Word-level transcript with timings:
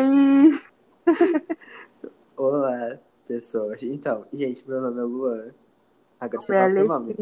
Oi! 0.00 0.58
Olá, 2.34 2.98
pessoas. 3.26 3.82
Então, 3.82 4.26
gente, 4.32 4.66
meu 4.66 4.80
nome 4.80 4.98
é 4.98 5.02
Luan. 5.02 5.54
Agora 6.18 6.40
você 6.40 6.52
fala 6.54 6.70
seu 6.70 6.84
é 6.84 6.88
nome. 6.88 7.16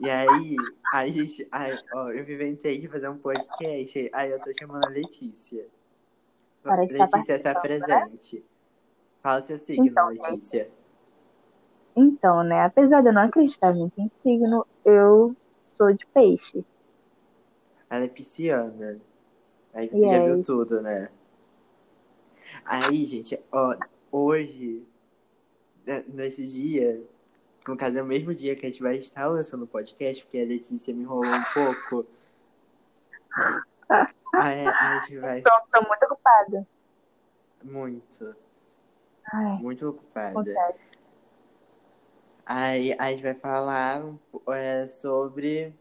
E 0.00 0.10
aí, 0.10 0.56
a 0.92 1.06
gente. 1.06 1.46
Ai, 1.52 1.78
ó, 1.94 2.08
eu 2.10 2.22
inventei 2.22 2.80
de 2.80 2.88
fazer 2.88 3.08
um 3.08 3.18
podcast. 3.18 4.10
Aí 4.12 4.32
eu 4.32 4.40
tô 4.40 4.50
chamando 4.58 4.84
a 4.84 4.90
Letícia. 4.90 5.68
Para 6.64 6.80
Letícia, 6.80 7.06
se 7.38 7.44
né? 7.44 7.50
apresente. 7.50 8.44
Fala 9.22 9.42
seu 9.42 9.58
signo, 9.58 9.86
Então, 9.86 10.08
Letícia. 10.08 10.68
Então, 11.94 12.42
né? 12.42 12.64
Apesar 12.64 13.00
de 13.00 13.10
eu 13.10 13.12
não 13.12 13.22
acreditar 13.22 13.72
muito 13.72 14.00
em 14.00 14.10
signo, 14.24 14.66
eu 14.84 15.36
sou 15.64 15.92
de 15.92 16.04
peixe. 16.06 16.64
Ela 17.88 18.06
é 18.06 18.08
pisciana. 18.08 19.00
Aí 19.76 19.88
você 19.90 20.00
já 20.08 20.16
Yes. 20.16 20.24
viu 20.24 20.42
tudo, 20.42 20.80
né? 20.80 21.10
Aí, 22.64 23.04
gente, 23.04 23.38
ó, 23.52 23.76
hoje, 24.10 24.82
né, 25.86 26.02
nesse 26.08 26.46
dia, 26.46 27.04
no 27.68 27.76
caso 27.76 27.98
é 27.98 28.02
o 28.02 28.06
mesmo 28.06 28.34
dia 28.34 28.56
que 28.56 28.64
a 28.64 28.70
gente 28.70 28.82
vai 28.82 28.96
estar 28.96 29.26
lançando 29.26 29.64
o 29.64 29.66
podcast, 29.66 30.24
porque 30.24 30.38
a 30.38 30.44
Letícia 30.46 30.94
me 30.94 31.02
enrolou 31.02 31.26
um 31.26 31.44
pouco. 31.52 32.06
Aí 34.34 34.66
a 34.66 34.98
gente 35.00 35.18
vai 35.18 35.42
Sou, 35.42 35.52
sou 35.68 35.86
muito 35.86 36.02
ocupada. 36.04 36.66
muito, 37.62 38.36
Ai, 39.30 39.58
muito 39.58 39.88
ocupada. 39.90 40.30
acontece. 40.30 40.78
Aí 42.46 42.94
a 42.98 43.10
gente 43.10 43.22
vai 43.22 43.34
falar 43.34 44.02
é, 44.48 44.86
sobre 44.86 45.74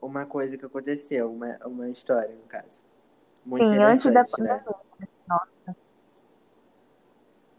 uma 0.00 0.24
coisa 0.24 0.56
que 0.56 0.64
aconteceu, 0.64 1.32
uma, 1.32 1.56
uma 1.66 1.88
história, 1.90 2.34
no 2.34 2.42
caso. 2.42 2.82
Muito 3.44 3.68
Sim, 3.68 3.78
antes 3.78 4.04
da 4.04 4.20
né? 4.22 4.24
pandemia. 4.30 4.64
Nossa. 5.28 5.76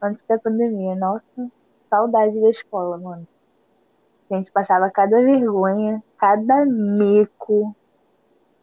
Antes 0.02 0.26
da 0.28 0.40
pandemia, 0.40 0.96
nossa, 0.96 1.52
saudade 1.90 2.40
da 2.42 2.50
escola, 2.50 2.98
mano. 2.98 3.28
A 4.30 4.36
gente 4.36 4.52
passava 4.52 4.90
cada 4.90 5.18
vergonha, 5.22 6.02
cada 6.18 6.66
mico. 6.66 7.76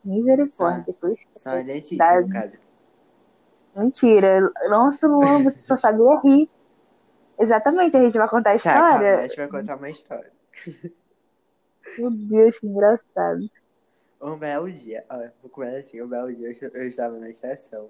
Misericórdia, 0.03 0.95
cruz. 0.95 1.21
Só 1.35 1.51
a 1.51 1.55
Letícia, 1.63 1.99
Da- 1.99 2.21
no 2.23 2.29
caso. 2.31 2.57
Mentira. 3.77 4.51
Nossa, 4.71 5.07
Luan, 5.07 5.45
você 5.45 5.61
só 5.61 5.77
sabia 5.77 6.19
rir. 6.25 6.49
Exatamente, 7.39 7.97
a 7.97 8.01
gente 8.03 8.19
vai 8.19 8.29
contar 8.29 8.53
a 8.55 8.59
Tá, 8.59 8.63
calma, 8.73 8.89
a 8.89 8.95
história. 8.97 9.29
gente 9.29 9.37
vai 9.37 9.49
contar 9.49 9.77
uma 9.77 9.89
história. 9.89 10.33
Meu 11.99 12.11
Deus, 12.11 12.59
que 12.59 12.67
engraçado. 12.67 13.41
Um 14.21 14.37
belo 14.37 14.71
dia, 14.71 15.05
ó, 15.09 15.29
vou 15.41 15.51
começar 15.51 15.79
assim, 15.79 16.03
um 16.03 16.09
belo 16.09 16.35
dia 16.35 16.53
eu, 16.61 16.69
eu 16.71 16.89
estava 16.89 17.17
na 17.19 17.31
estação, 17.31 17.89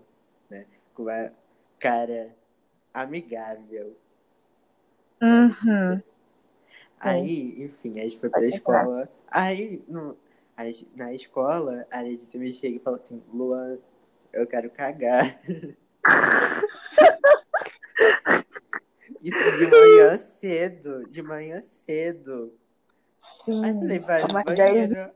né, 0.51 0.67
com 0.95 1.05
uma 1.05 1.33
cara 1.79 2.37
amigável. 2.93 3.97
Uhum. 5.23 6.03
Aí, 7.01 7.63
enfim, 7.63 7.99
a 8.01 8.03
gente 8.03 8.19
foi 8.19 8.29
pra 8.29 8.41
Pode 8.41 8.55
escola. 8.55 9.09
Aí, 9.29 9.83
no, 9.89 10.17
a 10.57 10.67
gente- 10.67 10.89
na 10.97 11.15
escola, 11.15 11.87
a 11.91 12.01
Letícia 12.03 12.39
me 12.39 12.53
chega 12.53 12.77
e 12.77 12.81
fala 12.81 12.99
assim, 12.99 13.23
Luan, 13.33 13.79
eu 14.33 14.47
quero 14.47 14.71
cagar. 14.71 15.41
Isso 19.23 19.59
de 19.59 19.67
manhã 19.67 20.19
cedo, 20.41 21.07
de 21.09 21.23
manhã 21.23 21.63
cedo. 21.87 22.53
Sim. 23.45 23.67
Eu 23.67 23.75
falei, 23.81 23.99
vai 24.01 24.23
no 24.23 24.35
Mas 24.35 24.45
daí- 24.45 24.57
banheiro. 24.57 25.11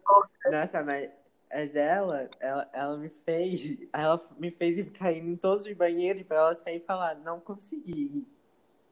Nossa, 0.50 0.82
mas, 0.82 1.10
mas 1.52 1.76
ela, 1.76 2.30
ela, 2.40 2.70
ela 2.72 2.96
me 2.96 3.08
fez. 3.08 3.78
Ela 3.92 4.20
me 4.38 4.50
fez 4.50 4.78
ir 4.78 4.90
caindo 4.90 5.28
em 5.28 5.36
todos 5.36 5.66
os 5.66 5.72
banheiros 5.74 6.22
pra 6.22 6.36
ela 6.38 6.54
sair 6.56 6.78
e 6.78 6.80
falar, 6.86 7.14
não 7.16 7.38
consegui. 7.40 8.26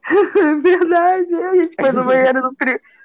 Verdade, 0.61 1.35
a 1.35 1.55
gente 1.55 1.75
foi 1.79 1.91
no 1.91 2.03
banheiro 2.05 2.41
do 2.41 2.55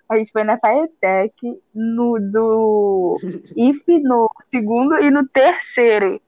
A 0.09 0.17
gente 0.17 0.33
foi 0.33 0.45
na 0.45 0.57
Paetec, 0.57 1.61
no 1.75 2.19
do 2.19 3.17
IF 3.57 3.99
no 4.01 4.31
segundo 4.51 4.99
e 4.99 5.11
no 5.11 5.27
terceiro. 5.29 6.21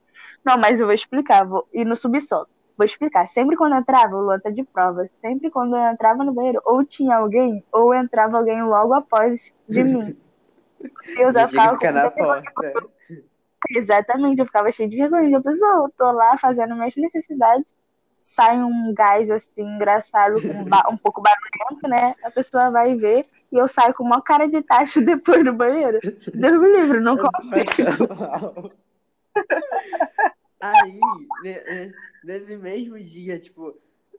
Não, 0.45 0.57
mas 0.57 0.79
eu 0.79 0.85
vou 0.85 0.93
explicar, 0.93 1.45
vou... 1.45 1.67
e 1.73 1.83
no 1.83 1.95
subsolo. 1.95 2.47
Vou 2.79 2.85
explicar. 2.85 3.27
Sempre 3.27 3.57
quando 3.57 3.73
eu 3.73 3.79
entrava, 3.79 4.15
o 4.15 4.21
Luan 4.21 4.39
tá 4.39 4.49
de 4.49 4.63
prova. 4.63 5.05
Sempre 5.19 5.51
quando 5.51 5.75
eu 5.75 5.91
entrava 5.91 6.23
no 6.23 6.31
banheiro, 6.33 6.61
ou 6.63 6.81
tinha 6.85 7.17
alguém, 7.17 7.61
ou 7.73 7.93
entrava 7.93 8.37
alguém 8.37 8.63
logo 8.63 8.93
após 8.93 9.51
de 9.67 9.83
mim. 9.83 10.15
Eu 11.17 11.33
já 11.33 11.45
ficava 11.49 11.77
com 11.77 11.91
na 11.91 12.09
porta. 12.09 12.87
Exatamente, 13.69 14.39
eu 14.39 14.45
ficava 14.45 14.71
cheio 14.71 14.89
de 14.89 14.95
vergonha. 14.95 15.29
Eu 15.35 15.43
pessoal, 15.43 15.83
eu 15.83 15.89
tô 15.97 16.09
lá 16.13 16.37
fazendo 16.37 16.73
minhas 16.73 16.95
necessidades, 16.95 17.75
sai 18.21 18.63
um 18.63 18.93
gás 18.93 19.29
assim, 19.29 19.61
engraçado, 19.61 20.41
com 20.41 20.63
ba- 20.63 20.87
um 20.89 20.95
pouco 20.95 21.21
barulhento, 21.21 21.85
né? 21.89 22.15
A 22.23 22.31
pessoa 22.31 22.71
vai 22.71 22.95
ver 22.95 23.25
e 23.51 23.57
eu 23.57 23.67
saio 23.67 23.93
com 23.93 24.05
uma 24.05 24.21
cara 24.21 24.47
de 24.47 24.61
tacho 24.61 25.01
depois 25.05 25.43
do 25.43 25.51
banheiro. 25.53 25.99
Deus 26.33 26.61
me 26.61 26.71
livre, 26.79 27.01
não 27.01 27.17
consigo. 27.17 28.71
Aí, 30.61 30.99
ne- 31.43 31.63
ne- 31.63 31.93
nesse 32.23 32.57
mesmo 32.57 32.97
dia, 32.99 33.39
tipo, 33.39 33.77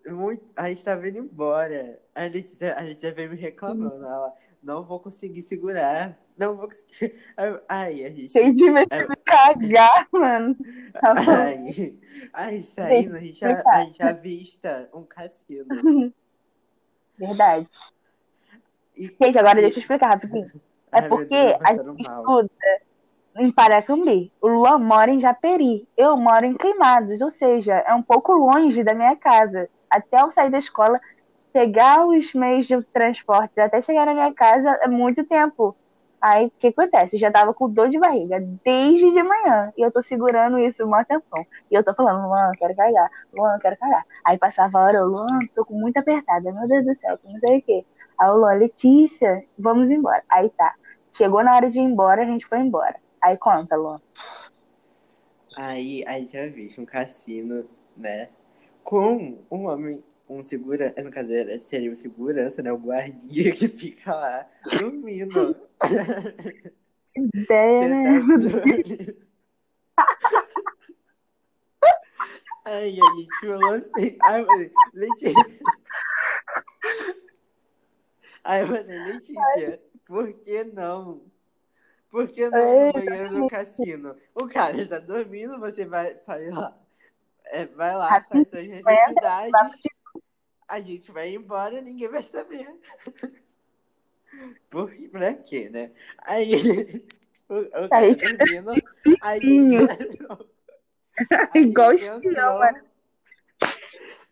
muito, 0.08 0.50
a 0.56 0.68
gente 0.68 0.84
tava 0.84 1.08
indo 1.08 1.18
embora. 1.18 2.00
A 2.14 2.22
Letícia, 2.22 2.76
a 2.78 2.82
Letícia 2.82 3.12
veio 3.12 3.30
me 3.30 3.36
reclamando. 3.36 4.04
Ela, 4.04 4.34
não 4.62 4.84
vou 4.84 5.00
conseguir 5.00 5.42
segurar. 5.42 6.18
Não 6.36 6.56
vou 6.56 6.68
conseguir. 6.68 7.14
Aí, 7.68 8.04
a 8.04 8.10
gente. 8.10 8.30
Cheio 8.30 8.54
de 8.54 8.70
me 8.70 8.86
cagar, 9.24 10.08
mano. 10.12 10.56
Tá. 10.92 11.14
Aí, 11.44 11.98
aí 12.32 12.62
saindo, 12.62 13.16
a 13.16 13.20
gente, 13.20 13.44
a, 13.44 13.62
a 13.66 13.84
gente 13.84 14.02
avista 14.02 14.88
um 14.94 15.02
cassino. 15.02 15.66
Verdade. 17.18 17.68
E, 18.96 19.14
Gente, 19.20 19.38
agora 19.38 19.58
e- 19.58 19.62
deixa 19.62 19.78
eu 19.78 19.80
explicar 19.80 20.08
rapidinho. 20.08 20.50
É 20.92 21.02
porque 21.02 21.34
a 21.34 21.74
gente 21.74 22.02
mal. 22.02 22.20
estuda 22.22 22.50
em 23.40 23.50
Paracambi. 23.50 24.30
O 24.40 24.48
Luan 24.48 24.78
mora 24.78 25.10
em 25.10 25.20
Japeri. 25.20 25.88
Eu 25.96 26.16
moro 26.16 26.44
em 26.44 26.54
Queimados, 26.54 27.22
ou 27.22 27.30
seja, 27.30 27.74
é 27.86 27.94
um 27.94 28.02
pouco 28.02 28.32
longe 28.32 28.84
da 28.84 28.92
minha 28.92 29.16
casa. 29.16 29.68
Até 29.88 30.20
eu 30.20 30.30
sair 30.30 30.50
da 30.50 30.58
escola, 30.58 31.00
pegar 31.52 32.06
os 32.06 32.34
meios 32.34 32.66
de 32.66 32.80
transporte 32.92 33.58
até 33.58 33.80
chegar 33.80 34.04
na 34.06 34.12
minha 34.12 34.32
casa 34.34 34.78
é 34.82 34.88
muito 34.88 35.24
tempo. 35.24 35.74
Aí 36.20 36.46
o 36.46 36.52
que 36.58 36.68
acontece? 36.68 37.16
Eu 37.16 37.20
já 37.20 37.30
tava 37.30 37.54
com 37.54 37.68
dor 37.70 37.88
de 37.88 37.98
barriga 37.98 38.38
desde 38.62 39.10
de 39.10 39.22
manhã. 39.22 39.72
E 39.74 39.80
eu 39.80 39.90
tô 39.90 40.02
segurando 40.02 40.58
isso 40.58 40.84
um 40.86 41.04
tempão. 41.04 41.46
E 41.70 41.74
eu 41.74 41.82
tô 41.82 41.94
falando, 41.94 42.26
Luan, 42.28 42.52
quero 42.58 42.76
cagar. 42.76 43.10
Luan, 43.32 43.58
quero 43.58 43.76
cagar. 43.78 44.04
Aí 44.22 44.36
passava 44.36 44.78
a 44.78 44.84
hora, 44.84 44.98
eu, 44.98 45.06
Luan, 45.06 45.38
tô 45.54 45.64
com 45.64 45.74
muita 45.74 46.00
apertada. 46.00 46.52
Meu 46.52 46.68
Deus 46.68 46.84
do 46.84 46.94
céu, 46.94 47.18
não 47.24 47.40
sei 47.40 47.58
o 47.58 47.62
quê. 47.62 47.86
Aí 48.18 48.28
o 48.28 48.36
Luan, 48.36 48.52
Letícia, 48.52 49.42
vamos 49.58 49.90
embora. 49.90 50.22
Aí 50.28 50.50
tá. 50.50 50.74
Chegou 51.10 51.42
na 51.42 51.56
hora 51.56 51.70
de 51.70 51.80
ir 51.80 51.84
embora, 51.84 52.20
a 52.22 52.26
gente 52.26 52.46
foi 52.46 52.58
embora. 52.58 52.96
Aí 53.22 53.36
conta, 53.36 53.76
Luan. 53.76 54.00
Aí 55.56 56.04
a 56.06 56.12
gente 56.18 56.36
avista 56.36 56.80
um 56.80 56.86
cassino, 56.86 57.68
né? 57.96 58.30
Com 58.82 59.44
um 59.50 59.66
homem, 59.66 60.02
um 60.28 60.42
segurança, 60.42 61.02
no 61.02 61.10
caso 61.10 61.32
era, 61.32 61.60
seria 61.62 61.90
o 61.90 61.96
segurança, 61.96 62.62
né? 62.62 62.72
O 62.72 62.78
guardinha 62.78 63.52
que 63.52 63.68
fica 63.68 64.14
lá 64.14 64.48
dormindo. 64.78 65.56
Ideia, 67.16 67.88
né? 67.88 68.20
Aí 72.64 73.00
a 73.00 73.04
gente 73.16 73.40
falou 73.40 73.74
assim. 73.74 74.16
Aí 74.22 74.40
eu 74.40 74.46
falei, 74.46 74.70
Letícia. 74.94 75.32
Aí 78.44 78.60
eu 78.60 78.66
falei, 78.66 78.98
Letícia, 79.12 79.82
por 80.06 80.32
que 80.34 80.64
não? 80.64 81.29
Por 82.10 82.26
que 82.26 82.48
não 82.50 82.58
no 82.58 82.86
Ei, 82.86 82.92
banheiro 82.92 83.34
do 83.34 83.48
cassino? 83.48 84.16
O 84.34 84.48
cara 84.48 84.80
está 84.82 84.98
dormindo, 84.98 85.60
você 85.60 85.84
vai, 85.84 86.14
vai 86.26 86.50
lá. 86.50 86.76
É, 87.46 87.66
vai 87.66 87.94
lá, 87.94 88.22
faz 88.24 88.48
suas 88.48 88.66
necessidades. 88.66 89.52
A 90.66 90.80
gente 90.80 91.10
vai 91.12 91.34
embora, 91.34 91.80
ninguém 91.80 92.08
vai 92.08 92.22
saber. 92.22 92.68
Por, 94.70 94.92
pra 95.10 95.34
quê, 95.34 95.68
né? 95.68 95.90
Aí 96.18 96.54
o, 97.48 97.58
o 97.58 97.88
cara 97.88 98.06
Aí, 98.06 98.14
dormindo, 98.14 98.70
aí 99.22 99.40
espião. 99.42 100.38
Aí 101.52 101.62
Igual 101.62 101.92
espião, 101.92 102.58
mano. 102.58 102.84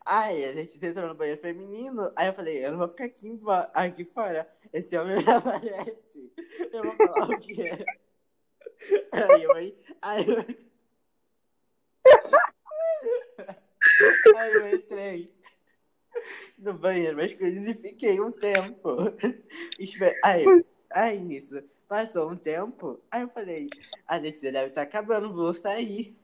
Aí 0.06 0.44
a 0.44 0.52
gente 0.52 0.78
entrou 0.84 1.08
no 1.08 1.14
banheiro 1.14 1.40
feminino. 1.40 2.12
Aí 2.16 2.28
eu 2.28 2.32
falei, 2.32 2.64
eu 2.64 2.70
não 2.70 2.78
vou 2.78 2.88
ficar 2.88 3.04
aqui, 3.04 3.38
aqui 3.74 4.04
fora. 4.04 4.48
Esse 4.72 4.96
homem 4.96 5.16
me 5.22 5.30
aparece. 5.30 6.07
Eu 6.72 6.82
vou 6.82 6.96
falar 6.96 7.30
o 7.30 7.38
que 7.38 7.62
é. 7.62 7.84
Aí 9.12 9.42
eu, 9.42 9.52
aí 10.02 10.26
eu, 10.28 10.44
aí 14.36 14.52
eu 14.52 14.74
entrei 14.74 15.34
no 16.58 16.74
banheiro 16.74 17.20
e 17.20 17.74
fiquei 17.74 18.20
um 18.20 18.32
tempo. 18.32 18.96
Aí, 20.24 20.44
aí 20.90 21.18
nisso, 21.18 21.62
passou 21.88 22.30
um 22.30 22.36
tempo. 22.36 23.00
Aí 23.10 23.22
eu 23.22 23.28
falei, 23.28 23.68
a 24.06 24.16
Letícia 24.16 24.52
deve 24.52 24.68
estar 24.68 24.82
acabando, 24.82 25.32
vou 25.32 25.54
sair. 25.54 26.16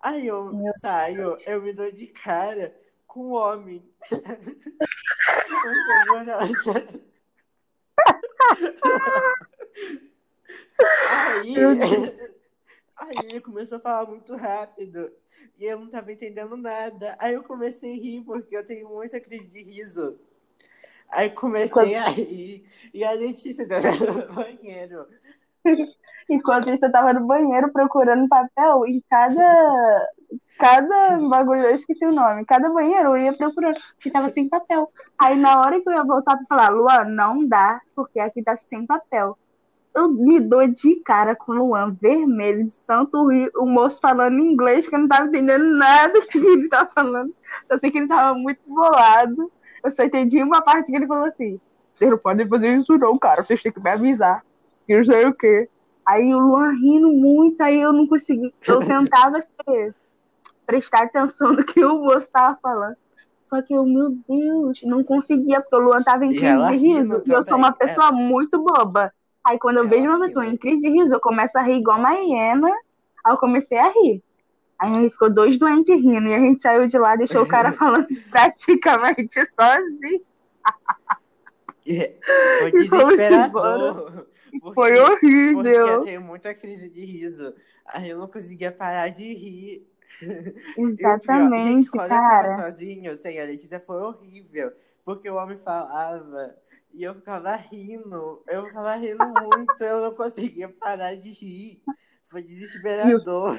Aí 0.00 0.26
eu 0.26 0.52
Meu 0.52 0.72
saio, 0.80 1.36
eu 1.46 1.60
me 1.60 1.72
dou 1.72 1.90
de 1.92 2.06
cara 2.06 2.74
com 3.06 3.28
um 3.28 3.32
homem. 3.32 3.84
um 4.10 5.74
segurança. 5.86 7.00
Aí, 11.08 11.54
aí 12.96 13.26
ele 13.28 13.40
começou 13.40 13.78
a 13.78 13.80
falar 13.80 14.08
muito 14.08 14.34
rápido 14.36 15.10
e 15.58 15.64
eu 15.64 15.78
não 15.78 15.88
tava 15.88 16.12
entendendo 16.12 16.56
nada. 16.56 17.16
Aí 17.18 17.34
eu 17.34 17.42
comecei 17.42 17.92
a 17.92 18.02
rir 18.02 18.22
porque 18.24 18.56
eu 18.56 18.64
tenho 18.64 18.88
muita 18.88 19.20
crise 19.20 19.48
de 19.48 19.62
riso. 19.62 20.18
Aí 21.10 21.30
comecei 21.30 21.96
a 21.96 22.08
rir 22.08 22.64
e 22.94 23.04
a 23.04 23.12
Letícia 23.12 23.66
tava 23.66 23.90
no 23.90 24.32
banheiro. 24.34 25.06
Enquanto 26.28 26.70
isso, 26.70 26.84
eu 26.84 26.92
tava 26.92 27.12
no 27.12 27.26
banheiro 27.26 27.72
procurando 27.72 28.28
papel 28.28 28.86
em 28.86 29.02
cada. 29.10 30.08
Cada 30.56 31.18
bagulho, 31.18 31.62
eu 31.62 31.74
esqueci 31.74 32.04
o 32.06 32.12
nome. 32.12 32.44
Cada 32.44 32.68
banheiro 32.68 33.16
eu 33.16 33.18
ia 33.18 33.36
procurando, 33.36 33.78
que 33.98 34.10
tava 34.10 34.30
sem 34.30 34.48
papel. 34.48 34.88
Aí 35.18 35.36
na 35.36 35.58
hora 35.58 35.80
que 35.80 35.88
eu 35.88 35.92
ia 35.92 36.04
voltar 36.04 36.36
pra 36.36 36.46
falar, 36.46 36.68
Luan, 36.68 37.04
não 37.04 37.46
dá, 37.46 37.80
porque 37.94 38.20
aqui 38.20 38.42
tá 38.42 38.54
sem 38.56 38.86
papel. 38.86 39.36
Eu 39.94 40.08
me 40.08 40.38
dou 40.38 40.66
de 40.68 40.96
cara 40.96 41.34
com 41.34 41.52
o 41.52 41.66
Luan 41.66 41.90
vermelho, 41.90 42.64
de 42.64 42.78
tanto 42.80 43.28
rir, 43.28 43.50
o 43.56 43.66
moço 43.66 44.00
falando 44.00 44.38
inglês, 44.38 44.86
que 44.86 44.94
eu 44.94 45.00
não 45.00 45.08
tava 45.08 45.26
entendendo 45.26 45.64
nada 45.76 46.20
que 46.22 46.38
ele 46.38 46.68
tava 46.68 46.90
falando. 46.92 47.34
Eu 47.68 47.78
sei 47.78 47.90
que 47.90 47.98
ele 47.98 48.06
tava 48.06 48.38
muito 48.38 48.60
bolado. 48.66 49.50
Eu 49.82 49.90
só 49.90 50.04
entendi 50.04 50.42
uma 50.42 50.62
parte 50.62 50.90
que 50.90 50.96
ele 50.96 51.06
falou 51.06 51.24
assim: 51.24 51.60
vocês 51.92 52.10
não 52.10 52.18
podem 52.18 52.48
fazer 52.48 52.78
isso, 52.78 52.96
não, 52.98 53.18
cara, 53.18 53.42
vocês 53.42 53.62
têm 53.62 53.72
que 53.72 53.80
me 53.80 53.90
avisar. 53.90 54.44
Que 54.86 54.96
não 54.96 55.04
sei 55.04 55.26
o 55.26 55.34
quê. 55.34 55.68
Aí 56.06 56.34
o 56.34 56.38
Luan 56.38 56.70
rindo 56.70 57.10
muito, 57.10 57.60
aí 57.62 57.80
eu 57.80 57.92
não 57.92 58.06
consegui. 58.06 58.54
Eu 58.66 58.80
tentava 58.86 59.40
ser, 59.42 59.94
prestar 60.66 61.02
atenção 61.02 61.52
no 61.52 61.64
que 61.64 61.84
o 61.84 61.98
moço 61.98 62.28
tava 62.30 62.58
falando. 62.62 62.96
Só 63.42 63.60
que 63.60 63.74
eu, 63.74 63.84
meu 63.84 64.16
Deus, 64.28 64.82
não 64.84 65.02
conseguia, 65.02 65.60
porque 65.60 65.74
o 65.74 65.80
Luan 65.80 66.02
tava 66.04 66.24
em 66.24 66.32
crise 66.32 66.68
de 66.68 66.76
riso. 66.76 67.22
E 67.26 67.32
eu 67.32 67.42
sou 67.42 67.56
uma 67.56 67.72
pessoa 67.72 68.12
muito 68.12 68.62
boba. 68.62 69.12
Aí 69.44 69.58
quando 69.58 69.78
eu 69.78 69.82
Ela 69.84 69.90
vejo 69.90 70.04
uma 70.08 70.20
pessoa 70.20 70.46
em 70.46 70.56
crise 70.56 70.82
de 70.82 70.90
riso, 70.90 71.14
eu 71.14 71.20
começo 71.20 71.58
a 71.58 71.62
rir 71.62 71.78
igual 71.78 71.98
uma 71.98 72.12
hiena. 72.14 72.68
Aí 73.24 73.32
eu 73.32 73.38
comecei 73.38 73.78
a 73.78 73.88
rir. 73.90 74.22
Aí 74.78 74.90
a 74.90 75.00
gente 75.00 75.12
ficou 75.12 75.30
dois 75.32 75.58
doentes 75.58 75.94
rindo. 75.94 76.28
E 76.28 76.34
a 76.34 76.38
gente 76.38 76.62
saiu 76.62 76.86
de 76.86 76.98
lá, 76.98 77.16
deixou 77.16 77.42
o 77.42 77.46
cara 77.48 77.72
falando 77.74 78.06
praticamente 78.30 79.40
sozinho. 79.58 80.22
Foi 82.58 82.72
desesperador. 82.72 84.26
Porque, 84.50 84.74
Foi 84.74 84.90
porque 84.90 84.98
eu 84.98 85.04
horrível. 85.12 86.04
tenho 86.04 86.20
muita 86.20 86.52
crise 86.52 86.88
de 86.90 87.04
riso. 87.04 87.54
Aí 87.86 88.10
eu 88.10 88.18
não 88.18 88.26
conseguia 88.26 88.72
parar 88.72 89.08
de 89.08 89.22
rir. 89.32 89.86
E 90.76 90.84
o 90.86 90.96
pior, 90.96 91.20
gente, 91.20 91.84
Exatamente, 91.84 91.90
quando 91.92 92.02
eu 92.02 92.08
tava 92.08 92.28
cara. 92.28 92.62
sozinho, 92.64 93.14
sem 93.22 93.40
a 93.40 93.44
Letícia, 93.44 93.78
foi 93.78 94.02
horrível. 94.02 94.72
Porque 95.04 95.30
o 95.30 95.36
homem 95.36 95.56
falava 95.56 96.56
e 96.92 97.02
eu 97.02 97.14
ficava 97.14 97.54
rindo. 97.56 98.42
Eu 98.46 98.66
ficava 98.66 98.94
rindo 98.96 99.28
muito, 99.28 99.82
eu 99.84 100.00
não 100.02 100.14
conseguia 100.14 100.68
parar 100.68 101.14
de 101.16 101.30
rir. 101.32 101.82
Foi 102.30 102.42
desesperador. 102.42 103.56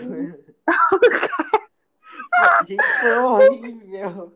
Gente, 2.66 2.82
foi 3.00 3.16
horrível. 3.18 4.34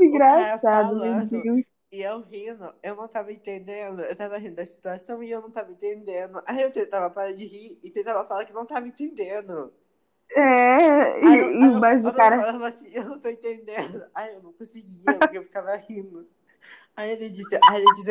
Engraçado, 0.00 0.96
meu. 0.96 1.26
Deus. 1.26 1.64
E 1.92 2.02
eu 2.02 2.20
rindo, 2.20 2.74
eu 2.82 2.96
não 2.96 3.08
tava 3.08 3.32
entendendo. 3.32 4.02
Eu 4.02 4.16
tava 4.16 4.38
rindo 4.38 4.56
da 4.56 4.66
situação 4.66 5.22
e 5.22 5.30
eu 5.30 5.40
não 5.40 5.50
tava 5.50 5.72
entendendo. 5.72 6.42
Aí 6.46 6.62
eu 6.62 6.70
tentava 6.72 7.10
parar 7.10 7.32
de 7.32 7.46
rir 7.46 7.78
e 7.82 7.90
tentava 7.90 8.26
falar 8.26 8.44
que 8.44 8.52
não 8.52 8.66
tava 8.66 8.88
entendendo. 8.88 9.72
É, 10.34 11.20
Aí 11.22 11.38
e, 11.38 11.40
eu, 11.40 11.50
e- 11.50 11.64
aí 11.64 11.72
eu, 11.74 11.80
mas 11.80 12.04
o 12.04 12.08
eu 12.08 12.14
cara. 12.14 12.36
falava 12.36 12.68
assim, 12.68 12.88
eu 12.92 13.04
não 13.04 13.18
tô 13.20 13.28
entendendo. 13.28 14.04
Aí 14.14 14.34
eu 14.34 14.42
não 14.42 14.52
conseguia, 14.52 15.20
porque 15.20 15.38
eu 15.38 15.42
ficava 15.42 15.74
rindo. 15.76 16.28
Aí 16.96 17.10
ele 17.10 17.28
disse, 17.30 17.54
aí 17.68 17.76
ele 17.76 17.92
disse, 17.94 18.10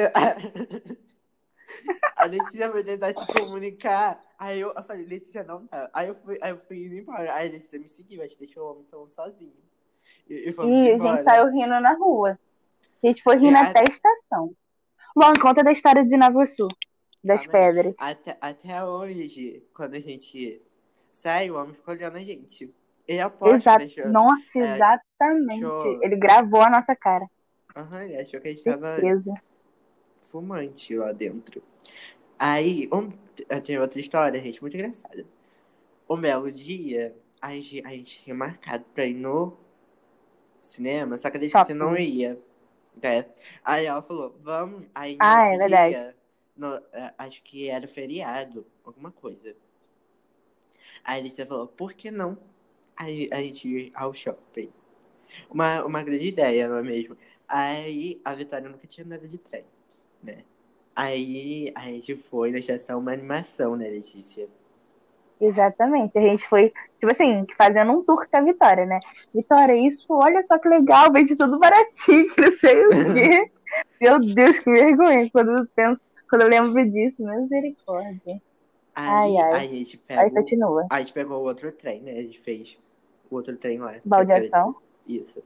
a 2.16 2.26
Letícia 2.26 2.72
foi 2.72 2.84
tentar 2.84 3.14
se 3.14 3.34
comunicar. 3.34 4.22
Aí 4.38 4.60
eu, 4.60 4.74
eu 4.76 4.84
falei, 4.84 5.06
Letícia, 5.06 5.44
não 5.44 5.66
dá. 5.66 5.90
Aí 5.94 6.08
eu 6.08 6.16
fui, 6.16 6.38
aí 6.42 6.52
eu 6.52 6.58
fui 6.58 6.86
indo 6.86 6.96
embora. 6.96 7.34
Aí 7.34 7.50
a 7.50 7.52
Letícia 7.52 7.80
me 7.80 7.88
seguiu, 7.88 8.22
a 8.22 8.28
gente 8.28 8.40
deixou 8.40 8.64
o 8.64 8.72
homem 8.72 8.84
falando 8.90 9.10
sozinho. 9.10 9.54
E, 10.30 10.34
e 10.50 10.56
E 10.66 10.92
a 10.92 10.98
gente 10.98 11.24
saiu 11.24 11.52
rindo 11.52 11.80
na 11.80 11.94
rua. 11.94 12.40
A 13.04 13.08
gente 13.08 13.22
foi 13.24 13.38
rindo 13.38 13.58
a- 13.58 13.62
até 13.70 13.80
a 13.80 13.84
estação. 13.84 14.54
Luan, 15.16 15.34
conta 15.34 15.64
da 15.64 15.72
história 15.72 16.06
de 16.06 16.18
Nova 16.18 16.46
Sul, 16.46 16.68
das 17.24 17.42
aí. 17.42 17.48
pedras. 17.48 17.94
Até, 17.98 18.38
até 18.42 18.84
hoje, 18.84 19.64
quando 19.74 19.96
a 19.96 20.00
gente 20.00 20.62
sai, 21.12 21.50
o 21.50 21.56
homem 21.56 21.74
ficou 21.74 21.94
olhando 21.94 22.18
a 22.18 22.24
gente. 22.24 22.74
Ele 23.08 23.20
aposta, 23.20 23.56
Exato. 23.56 23.86
né? 23.86 24.06
Nossa, 24.08 24.60
é, 24.60 24.76
exatamente. 24.76 25.60
show. 25.62 26.04
Ele 26.04 26.16
gravou 26.16 26.62
a 26.62 26.70
nossa 26.70 26.96
cara. 26.96 27.26
Aham, 27.75 28.04
ele 28.06 28.18
achou 28.18 28.42
que 28.42 28.48
a 28.48 28.51
gente 28.51 28.63
tava 28.66 29.06
Certeza. 29.06 29.33
fumante 30.22 30.95
lá 30.95 31.12
dentro. 31.12 31.62
Aí, 32.39 32.89
um, 32.94 33.12
tem 33.63 33.80
outra 33.80 34.00
história, 34.01 34.42
gente, 34.42 34.62
muito 34.62 34.75
engraçada. 34.77 35.25
Um 36.10 36.19
belo 36.19 36.51
dia, 36.51 37.16
a 37.42 37.51
gente, 37.54 37.83
a 37.86 37.89
gente 37.92 38.24
tinha 38.24 38.36
marcado 38.36 38.86
pra 38.94 39.06
ir 39.06 39.16
no 39.16 39.57
cinema, 40.62 41.18
só 41.18 41.30
que 41.30 41.38
a 41.38 41.39
gente 41.42 41.54
Shopping. 41.54 41.74
não 41.74 41.98
ia. 41.98 42.39
né? 43.01 43.25
Aí 43.63 43.86
ela 43.86 44.01
falou, 44.04 44.38
vamos. 44.42 44.88
Aí 44.95 45.18
no 45.18 45.30
Ah, 45.30 45.48
é 45.54 45.57
outro 45.57 45.57
verdade. 45.57 45.98
dia, 45.98 46.16
no- 46.56 46.75
é, 46.94 47.13
acho 47.18 47.44
que 47.44 47.69
era 47.69 47.88
feriado, 47.88 48.66
alguma 48.86 49.12
coisa. 49.12 49.56
Aí 51.04 51.16
a 51.18 51.19
Alicia 51.19 51.45
falou, 51.45 51.68
por 51.68 51.94
que 51.94 52.12
não 52.12 52.38
a, 52.98 53.04
a 53.06 53.42
gente 53.44 53.68
ir 53.68 53.92
ao 53.95 54.13
shopping? 54.13 54.69
Uma, 55.50 55.86
uma 55.86 56.04
grande 56.04 56.28
ideia, 56.28 56.69
não 56.69 56.78
é 56.78 56.83
mesmo? 56.83 57.18
Aí 57.47 58.19
a 58.24 58.33
Vitória 58.33 58.69
nunca 58.69 58.88
tinha 58.88 59.06
nada 59.06 59.27
de 59.27 59.38
trem, 59.38 59.65
né? 60.24 60.44
Aí 60.95 61.71
a 61.75 61.81
gente 61.81 62.15
foi 62.15 62.51
na 62.51 62.59
estação 62.59 63.00
uma 63.00 63.12
animação, 63.12 63.75
né, 63.75 63.88
Letícia? 63.89 64.47
Exatamente. 65.39 66.18
A 66.18 66.21
gente 66.21 66.47
foi, 66.47 66.71
tipo 67.00 67.12
assim, 67.12 67.45
fazendo 67.57 67.92
um 67.92 68.03
tour 68.03 68.25
com 68.30 68.38
a 68.38 68.42
Vitória, 68.42 68.86
né? 68.86 69.00
Vitória, 69.33 69.75
isso, 69.75 70.07
olha 70.09 70.42
só 70.44 70.57
que 70.57 70.69
legal, 70.69 71.12
vende 71.12 71.36
tudo 71.36 71.59
baratinho, 71.59 72.33
que 72.33 72.42
não 72.42 72.51
sei 72.51 72.86
o 72.86 73.13
quê. 73.13 73.51
Meu 74.00 74.19
Deus, 74.19 74.59
que 74.59 74.71
vergonha 74.71 75.30
quando 75.31 75.57
eu 75.57 75.68
penso, 75.75 76.00
quando 76.30 76.44
eu 76.44 76.47
lembro 76.47 76.89
disso, 76.89 77.24
misericórdia. 77.25 78.42
Aí 78.95 79.35
Ai, 79.35 79.37
ai. 79.37 79.54
a 79.54 79.59
gente 79.68 80.02
Aí 80.07 80.16
pegou, 80.18 80.31
continua. 80.31 80.87
a 80.90 80.99
gente 80.99 81.11
pegou 81.11 81.42
o 81.42 81.44
outro 81.45 81.69
trem, 81.73 82.02
né? 82.02 82.11
A 82.14 82.21
gente 82.21 82.40
fez 82.40 82.80
o 83.30 83.35
outro 83.35 83.57
trem 83.57 83.78
lá. 83.78 83.95
Baldeação. 84.06 84.78
Isso. 85.06 85.44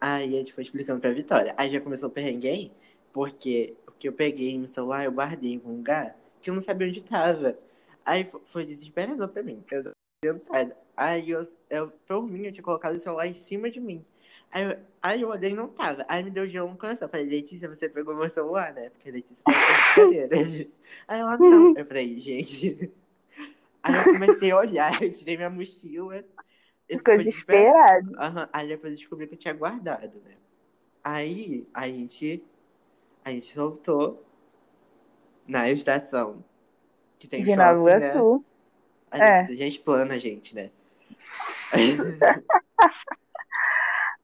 Aí 0.00 0.34
a 0.34 0.38
gente 0.38 0.52
foi 0.52 0.62
explicando 0.64 1.00
pra 1.00 1.12
Vitória. 1.12 1.54
Aí 1.56 1.70
já 1.72 1.80
começou 1.80 2.08
o 2.08 2.12
perrengue 2.12 2.72
porque 3.12 3.74
o 3.86 3.92
que 3.92 4.08
eu 4.08 4.12
peguei 4.12 4.58
no 4.58 4.66
celular, 4.68 5.04
eu 5.04 5.12
guardei 5.12 5.54
em 5.54 5.62
um 5.64 5.76
lugar 5.76 6.16
que 6.42 6.50
eu 6.50 6.54
não 6.54 6.60
sabia 6.60 6.86
onde 6.88 7.00
tava. 7.02 7.58
Aí 8.04 8.24
fo- 8.24 8.42
foi 8.44 8.64
desesperador 8.64 9.28
pra 9.28 9.42
mim. 9.42 9.64
Eu 9.70 10.38
sentada. 10.38 10.76
Aí 10.96 11.30
eu, 11.30 11.46
eu, 11.70 11.88
por 12.06 12.22
mim, 12.26 12.44
eu 12.46 12.52
tinha 12.52 12.62
colocado 12.62 12.96
o 12.96 13.00
celular 13.00 13.26
em 13.26 13.34
cima 13.34 13.70
de 13.70 13.80
mim. 13.80 14.04
Aí 14.50 14.62
eu, 14.64 14.78
aí 15.02 15.22
eu 15.22 15.28
olhei 15.28 15.50
e 15.50 15.54
não 15.54 15.68
tava. 15.68 16.04
Aí 16.08 16.22
me 16.22 16.30
deu 16.30 16.46
gelo 16.46 16.70
no 16.70 16.76
coração. 16.76 17.06
Eu 17.06 17.10
falei, 17.10 17.26
Letícia, 17.26 17.68
você 17.68 17.88
pegou 17.88 18.14
meu 18.14 18.28
celular, 18.28 18.72
né? 18.72 18.90
Porque 18.90 19.08
a 19.08 19.12
Letícia 19.12 19.42
falou 19.44 19.60
brincadeira. 20.06 20.36
Aí 21.08 21.20
ela, 21.20 21.36
não. 21.36 21.74
Eu 21.76 21.84
falei, 21.86 22.18
gente. 22.18 22.92
Aí 23.82 23.94
eu 23.94 24.04
comecei 24.04 24.50
a 24.50 24.56
olhar, 24.58 25.02
eu 25.02 25.12
tirei 25.12 25.36
minha 25.36 25.50
mochila. 25.50 26.24
Ficou 26.88 27.16
desesperado. 27.18 28.12
Aham, 28.18 28.48
Aí 28.52 28.68
depois 28.68 28.92
eu 28.92 28.98
descobri 28.98 29.26
que 29.26 29.34
eu 29.34 29.38
tinha 29.38 29.54
guardado, 29.54 30.20
né? 30.24 30.36
Aí 31.02 31.66
a 31.74 31.88
gente, 31.88 32.44
a 33.24 33.30
gente 33.30 33.52
soltou 33.52 34.24
na 35.46 35.70
estação 35.70 36.44
que 37.18 37.26
tem 37.28 37.42
De 37.42 37.54
shopping, 37.54 37.62
Nova 37.62 37.98
né? 37.98 38.10
Iguaçu. 38.10 38.44
A 39.10 39.18
É. 39.18 39.46
gente 39.46 39.58
já 39.58 39.66
explana 39.66 40.14
a 40.14 40.18
gente, 40.18 40.54
né? 40.54 40.70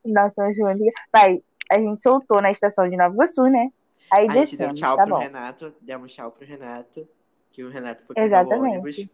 Nossa, 0.05 0.53
João. 0.53 0.77
Vai, 1.13 1.43
a 1.71 1.79
gente 1.79 2.03
soltou 2.03 2.43
na 2.43 2.51
estação 2.51 2.89
de 2.89 2.97
Nova 2.97 3.15
Iguaçu, 3.15 3.45
né? 3.45 3.71
Aí 4.13 4.29
a 4.29 4.33
gente 4.33 4.57
deu 4.57 4.75
tchau 4.75 4.97
tá 4.97 5.05
pro 5.05 5.15
bom. 5.15 5.21
Renato, 5.21 5.75
demos 5.81 6.13
tchau 6.13 6.31
pro 6.31 6.47
Renato, 6.47 7.09
que 7.51 7.65
o 7.65 7.71
Renato 7.71 8.05
foi 8.05 8.15
pegar 8.15 8.47
o 8.47 8.51
ônibus. 8.51 9.07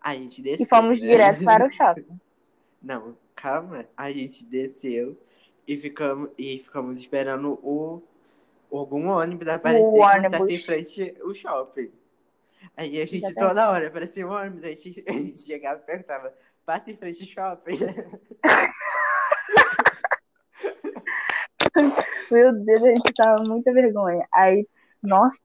A 0.00 0.14
gente 0.14 0.40
desceu, 0.42 0.64
E 0.64 0.68
fomos 0.68 1.00
né? 1.00 1.06
direto 1.08 1.44
para 1.44 1.66
o 1.66 1.70
shopping. 1.72 2.20
Não, 2.82 3.16
calma. 3.36 3.86
A 3.96 4.10
gente 4.10 4.44
desceu 4.44 5.16
e 5.66 5.76
ficamos, 5.76 6.30
e 6.38 6.58
ficamos 6.58 6.98
esperando 6.98 7.58
o, 7.62 8.02
algum 8.72 9.08
ônibus 9.08 9.46
aparecer 9.48 9.84
O 9.84 10.00
ônibus. 10.00 10.48
em 10.48 10.58
frente 10.58 11.14
o 11.22 11.34
shopping. 11.34 11.90
Aí 12.76 13.00
a 13.00 13.06
gente 13.06 13.24
Exatamente. 13.24 13.48
toda 13.48 13.70
hora 13.70 13.86
aparecia 13.88 14.26
um 14.26 14.32
ônibus, 14.32 14.64
a 14.64 14.68
gente, 14.68 15.04
a 15.08 15.12
gente 15.12 15.40
chegava 15.42 15.80
e 15.80 15.84
perguntava, 15.86 16.34
passa 16.64 16.90
em 16.90 16.96
frente 16.96 17.22
ao 17.22 17.28
shopping. 17.28 17.78
Meu 22.30 22.52
Deus, 22.52 22.82
a 22.82 22.88
gente 22.88 23.12
tava 23.14 23.42
muita 23.44 23.72
vergonha. 23.72 24.26
Aí, 24.32 24.66
nossa, 25.02 25.40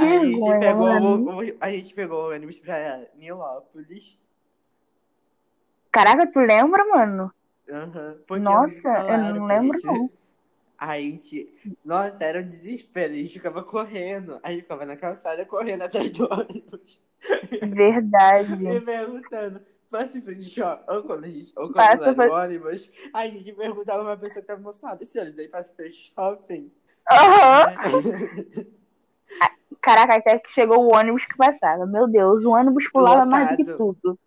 a 0.00 0.24
gente 0.24 0.58
pegou 0.60 0.88
o, 0.88 1.56
a 1.60 1.70
gente 1.70 1.94
pegou 1.94 2.24
o 2.24 2.30
ônibus 2.32 2.58
pra 2.58 3.00
Nilópolis. 3.16 4.18
Caraca, 5.90 6.30
tu 6.30 6.40
lembra, 6.40 6.84
mano? 6.86 7.32
Aham. 7.70 8.18
Porque 8.26 8.42
Nossa, 8.42 8.88
eu 8.88 9.34
não 9.34 9.46
lembro, 9.46 9.78
gente- 9.78 9.86
não. 9.86 10.10
A 10.78 10.98
gente. 10.98 11.54
Nossa, 11.84 12.24
era 12.24 12.40
um 12.40 12.48
desespero. 12.48 13.12
A 13.12 13.16
gente 13.16 13.34
ficava 13.34 13.62
correndo. 13.62 14.40
Aí 14.42 14.60
ficava 14.62 14.84
na 14.84 14.96
calçada 14.96 15.44
correndo 15.46 15.82
atrás 15.82 16.10
do 16.10 16.24
ônibus. 16.30 17.00
Verdade. 17.62 18.64
Me 18.64 18.80
perguntando. 18.80 19.60
Passa 19.88 20.18
em 20.18 20.22
frente 20.22 20.44
shopping. 20.50 20.84
Ou 20.92 21.02
quando 21.04 21.24
a 21.24 21.28
gente. 21.28 21.52
Ou 21.56 21.66
quando 21.72 21.74
Passa 21.74 22.14
pra- 22.14 22.26
no 22.26 22.32
ônibus. 22.34 22.90
A 23.14 23.26
gente 23.28 23.52
perguntava 23.52 24.02
pra 24.02 24.16
pessoa 24.16 24.40
que 24.40 24.46
tava 24.48 24.60
emocionada. 24.60 25.02
Esse 25.04 25.18
ônibus 25.20 25.38
aí 25.38 25.48
passa 25.48 25.70
em 25.70 25.76
frente 25.76 26.12
shopping. 26.14 26.72
Aham. 27.10 27.66
Caraca, 29.82 30.14
até 30.14 30.38
que 30.38 30.50
chegou 30.50 30.84
o 30.84 30.94
ônibus 30.94 31.26
que 31.26 31.36
passava. 31.36 31.84
Meu 31.86 32.06
Deus, 32.06 32.44
o 32.44 32.50
ônibus 32.52 32.88
pulava 32.88 33.26
mais 33.26 33.50
do 33.50 33.56
que 33.56 33.62
Lotado. 33.64 33.78
tudo. 34.02 34.18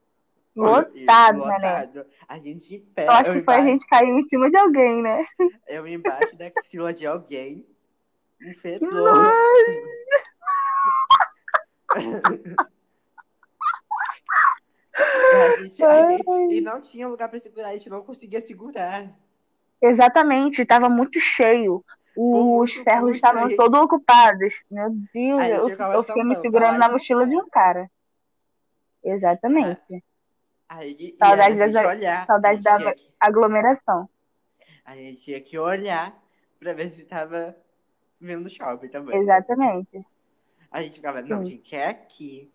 Lotado, 0.56 1.46
né? 1.46 1.56
Lotado. 1.56 2.06
A 2.28 2.38
gente 2.40 2.80
pé. 2.94 3.08
Eu 3.08 3.12
acho 3.12 3.32
que 3.34 3.42
foi 3.42 3.54
a 3.56 3.60
embaixo- 3.60 3.68
gente 3.68 3.88
caiu 3.88 4.20
em 4.20 4.24
cima 4.24 4.50
de 4.52 4.58
alguém, 4.58 5.02
né? 5.02 5.26
Eu 5.68 5.88
embaixo 5.88 6.36
da 6.36 6.48
axila 6.48 6.94
de 6.94 7.08
alguém. 7.08 7.66
Um 8.46 8.54
fedor. 8.54 9.32
A 14.98 15.62
gente- 15.62 15.84
a 15.84 16.08
gente- 16.10 16.54
e 16.56 16.62
não 16.62 16.80
tinha 16.82 17.08
lugar 17.08 17.28
pra 17.30 17.40
segurar, 17.40 17.70
a 17.70 17.74
gente 17.74 17.90
não 17.90 18.02
conseguia 18.02 18.40
segurar. 18.42 19.10
Exatamente, 19.82 20.66
tava 20.66 20.88
muito 20.88 21.20
cheio. 21.20 21.84
Os 22.18 22.74
ferros 22.74 23.16
estavam 23.16 23.46
aí- 23.46 23.56
todos 23.56 23.80
ocupados. 23.80 24.64
Meu 24.72 24.90
Deus, 25.14 25.42
Aí 25.42 25.52
eu, 25.52 25.70
eu 25.70 26.04
fiquei 26.04 26.24
me 26.24 26.36
segurando 26.42 26.78
na 26.78 26.90
mochila 26.90 27.28
de 27.28 27.36
um 27.36 27.48
cara. 27.50 27.90
Exatamente. 29.04 30.04
Aí, 30.68 30.96
e 31.00 31.16
Saudade 31.20 31.62
a 31.62 31.68
das- 31.68 31.86
olhar, 31.86 32.26
saudade 32.26 32.68
a 32.68 32.78
da- 32.78 32.94
que- 32.94 33.10
Aglomeração. 33.20 34.10
A 34.84 34.96
gente 34.96 35.22
tinha 35.22 35.42
que 35.42 35.58
olhar 35.58 36.18
pra 36.60 36.74
ver 36.74 36.92
se 36.92 37.04
tava 37.04 37.56
vendo 38.20 38.50
shopping 38.50 38.88
também. 38.88 39.18
Exatamente. 39.18 40.06
A 40.72 40.82
gente 40.82 40.96
ficava, 40.96 41.22
não, 41.22 41.40
Sim. 41.46 41.52
gente, 41.52 41.76
é 41.76 41.88
aqui. 41.90 42.52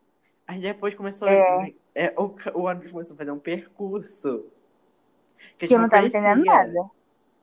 Aí 0.47 0.61
depois 0.61 0.95
começou. 0.95 1.29
É. 1.29 1.73
é, 1.95 2.15
o, 2.17 2.35
o 2.55 2.63
ônibus 2.63 2.91
começou 2.91 3.15
a 3.15 3.19
fazer 3.19 3.31
um 3.31 3.39
percurso. 3.39 4.51
Que, 5.39 5.45
a 5.47 5.59
Que 5.59 5.67
gente 5.67 5.75
eu 5.75 5.79
não 5.81 5.89
tava 5.89 6.07
entendendo 6.07 6.45
nada. 6.45 6.91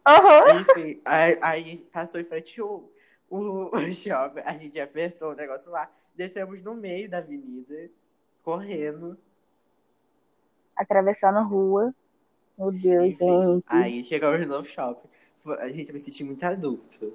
Aí, 0.08 0.62
enfim, 0.62 1.02
aí, 1.06 1.38
aí 1.42 1.78
passou 1.92 2.20
em 2.20 2.24
frente 2.24 2.62
o, 2.62 2.90
o, 3.30 3.76
o 3.76 3.94
shopping, 3.94 4.42
a 4.46 4.54
gente 4.58 4.80
apertou 4.80 5.32
o 5.32 5.36
negócio 5.36 5.70
lá, 5.70 5.92
descemos 6.16 6.62
no 6.64 6.74
meio 6.76 7.10
da 7.10 7.18
avenida, 7.20 7.90
correndo. 8.44 9.18
Atravessando 10.76 11.38
a 11.40 11.42
rua. 11.44 11.94
Meu 12.58 12.72
Deus, 12.72 13.06
Enfim, 13.08 13.54
gente. 13.56 13.66
aí 13.68 14.04
chegamos 14.04 14.48
no 14.48 14.64
shopping. 14.66 15.08
A 15.60 15.70
gente 15.70 15.94
me 15.94 16.00
sentiu 16.00 16.26
muito 16.26 16.44
adulto. 16.44 17.14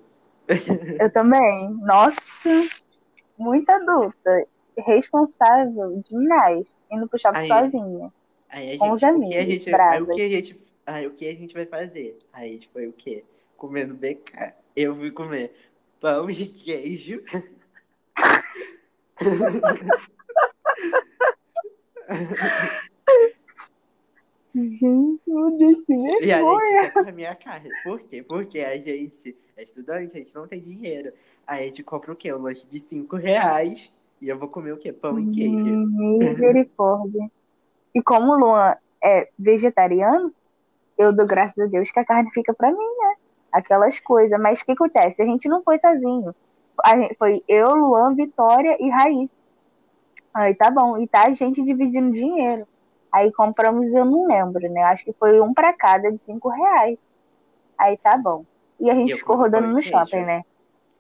Eu 0.99 1.13
também. 1.13 1.71
Nossa, 1.83 2.49
muito 3.39 3.69
adulta. 3.71 4.47
Responsável 4.77 6.03
demais. 6.09 6.75
Indo 6.91 7.09
pro 7.09 7.19
shopping 7.19 7.41
Aí, 7.41 7.49
sozinha. 7.49 8.13
Aí 8.49 8.75
a 8.75 8.79
Com 8.79 8.91
os 8.93 9.01
gente, 9.01 9.13
o 9.17 9.29
que 9.29 9.37
a 9.37 9.45
amigos, 9.45 9.45
gente, 9.47 9.69
aí 9.69 9.73
bravas. 9.73 10.09
o 10.09 10.13
que 10.17 10.23
a 10.23 10.29
gente, 10.29 10.72
aí 10.87 11.07
o 11.07 11.13
que 11.13 11.29
a 11.29 11.35
gente 11.35 11.55
vai 11.55 11.67
fazer? 11.67 12.19
Aí 12.33 12.51
a 12.51 12.53
gente 12.53 12.69
foi 12.69 12.87
o 12.87 12.93
quê? 12.93 13.25
Comendo 13.57 13.95
BK. 13.95 14.55
Eu 14.75 14.95
fui 14.97 15.11
comer 15.11 15.53
pão 16.01 16.29
e 16.31 16.47
queijo. 16.47 17.23
Gente, 24.55 25.21
meu 25.27 25.57
Deus, 25.57 25.81
que 25.83 25.93
E 25.95 25.97
a 25.97 26.11
gente 26.11 26.27
vergonha. 26.27 26.91
quer 26.91 27.05
comer 27.05 27.27
a 27.27 27.35
carne. 27.35 27.71
Por 27.83 28.01
quê? 28.01 28.23
Porque 28.23 28.61
a 28.61 28.77
gente 28.77 29.37
é 29.57 29.63
estudante, 29.63 30.17
a 30.17 30.19
gente 30.19 30.35
não 30.35 30.47
tem 30.47 30.61
dinheiro. 30.61 31.13
Aí 31.47 31.65
a 31.65 31.69
gente 31.69 31.83
compra 31.83 32.13
o 32.13 32.17
quê? 32.17 32.33
Um 32.35 32.43
lanche 32.43 32.67
de 32.71 32.79
5 32.79 33.17
reais. 33.17 33.93
E 34.21 34.29
eu 34.29 34.39
vou 34.39 34.49
comer 34.49 34.73
o 34.73 34.77
quê? 34.77 34.93
Pão 34.93 35.19
e 35.19 35.31
queijo. 35.31 35.87
Misericórdia. 36.19 37.31
E 37.95 38.03
como 38.03 38.33
o 38.33 38.39
Luan 38.39 38.77
é 39.03 39.29
vegetariano, 39.39 40.33
eu 41.03 41.13
dou 41.13 41.27
graças 41.27 41.59
a 41.59 41.67
Deus 41.67 41.91
que 41.91 41.99
a 42.01 42.05
carne 42.05 42.31
fica 42.33 42.53
pra 42.55 42.71
mim, 42.71 42.77
né? 42.77 43.15
Aquelas 43.53 43.99
coisas. 44.01 44.39
Mas 44.41 44.61
o 44.61 44.67
que 44.67 44.73
acontece? 44.73 45.21
A 45.21 45.27
gente 45.27 45.49
não 45.49 45.63
foi 45.63 45.79
sozinho. 45.79 46.35
Gente- 46.87 47.15
foi 47.17 47.43
eu, 47.47 47.75
Luan, 47.75 48.15
Vitória 48.15 48.77
e 48.81 48.89
Raí. 48.89 49.31
Aí 50.35 50.55
tá 50.55 50.71
bom. 50.71 50.99
E 50.99 51.07
tá 51.07 51.27
a 51.27 51.33
gente 51.33 51.63
dividindo 51.63 52.13
dinheiro. 52.13 52.67
Aí 53.13 53.31
compramos, 53.33 53.93
eu 53.93 54.05
não 54.05 54.27
lembro, 54.27 54.69
né? 54.71 54.83
Acho 54.85 55.05
que 55.05 55.13
foi 55.13 55.39
um 55.41 55.53
pra 55.53 55.73
cada 55.75 56.11
de 56.11 56.19
cinco 56.19 56.49
reais. 56.49 56.99
Aí 57.77 57.97
tá 57.99 58.17
bom. 58.17 58.45
E 58.81 58.91
a 58.91 58.95
gente 58.95 59.13
eu 59.13 59.19
ficou 59.19 59.37
rodando 59.37 59.69
no 59.69 59.83
shopping, 59.83 60.25
né? 60.25 60.43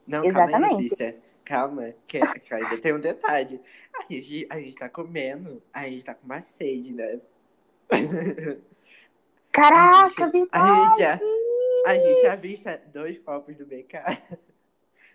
Não, 0.07 0.23
calma 0.31 0.67
aí, 0.67 0.87
Exatamente. 0.87 1.23
Calma, 1.45 1.91
que, 2.07 2.21
que 2.21 2.55
ainda 2.55 2.79
tem 2.79 2.95
um 2.95 3.01
detalhe. 3.01 3.61
A 3.99 4.13
gente, 4.13 4.47
a 4.51 4.61
gente 4.61 4.75
tá 4.77 4.89
comendo, 4.89 5.63
a 5.73 5.89
gente 5.89 6.05
tá 6.05 6.15
com 6.15 6.27
uma 6.27 6.43
sede, 6.43 6.93
né? 6.93 7.19
Caraca, 9.53 10.25
a 10.27 10.31
gente, 10.31 10.49
a 10.53 10.67
gente, 10.67 10.99
já, 10.99 11.19
a 11.87 11.95
gente 11.95 12.27
avista 12.27 12.83
dois 12.93 13.19
copos 13.19 13.57
do 13.57 13.67
BK. 13.67 13.99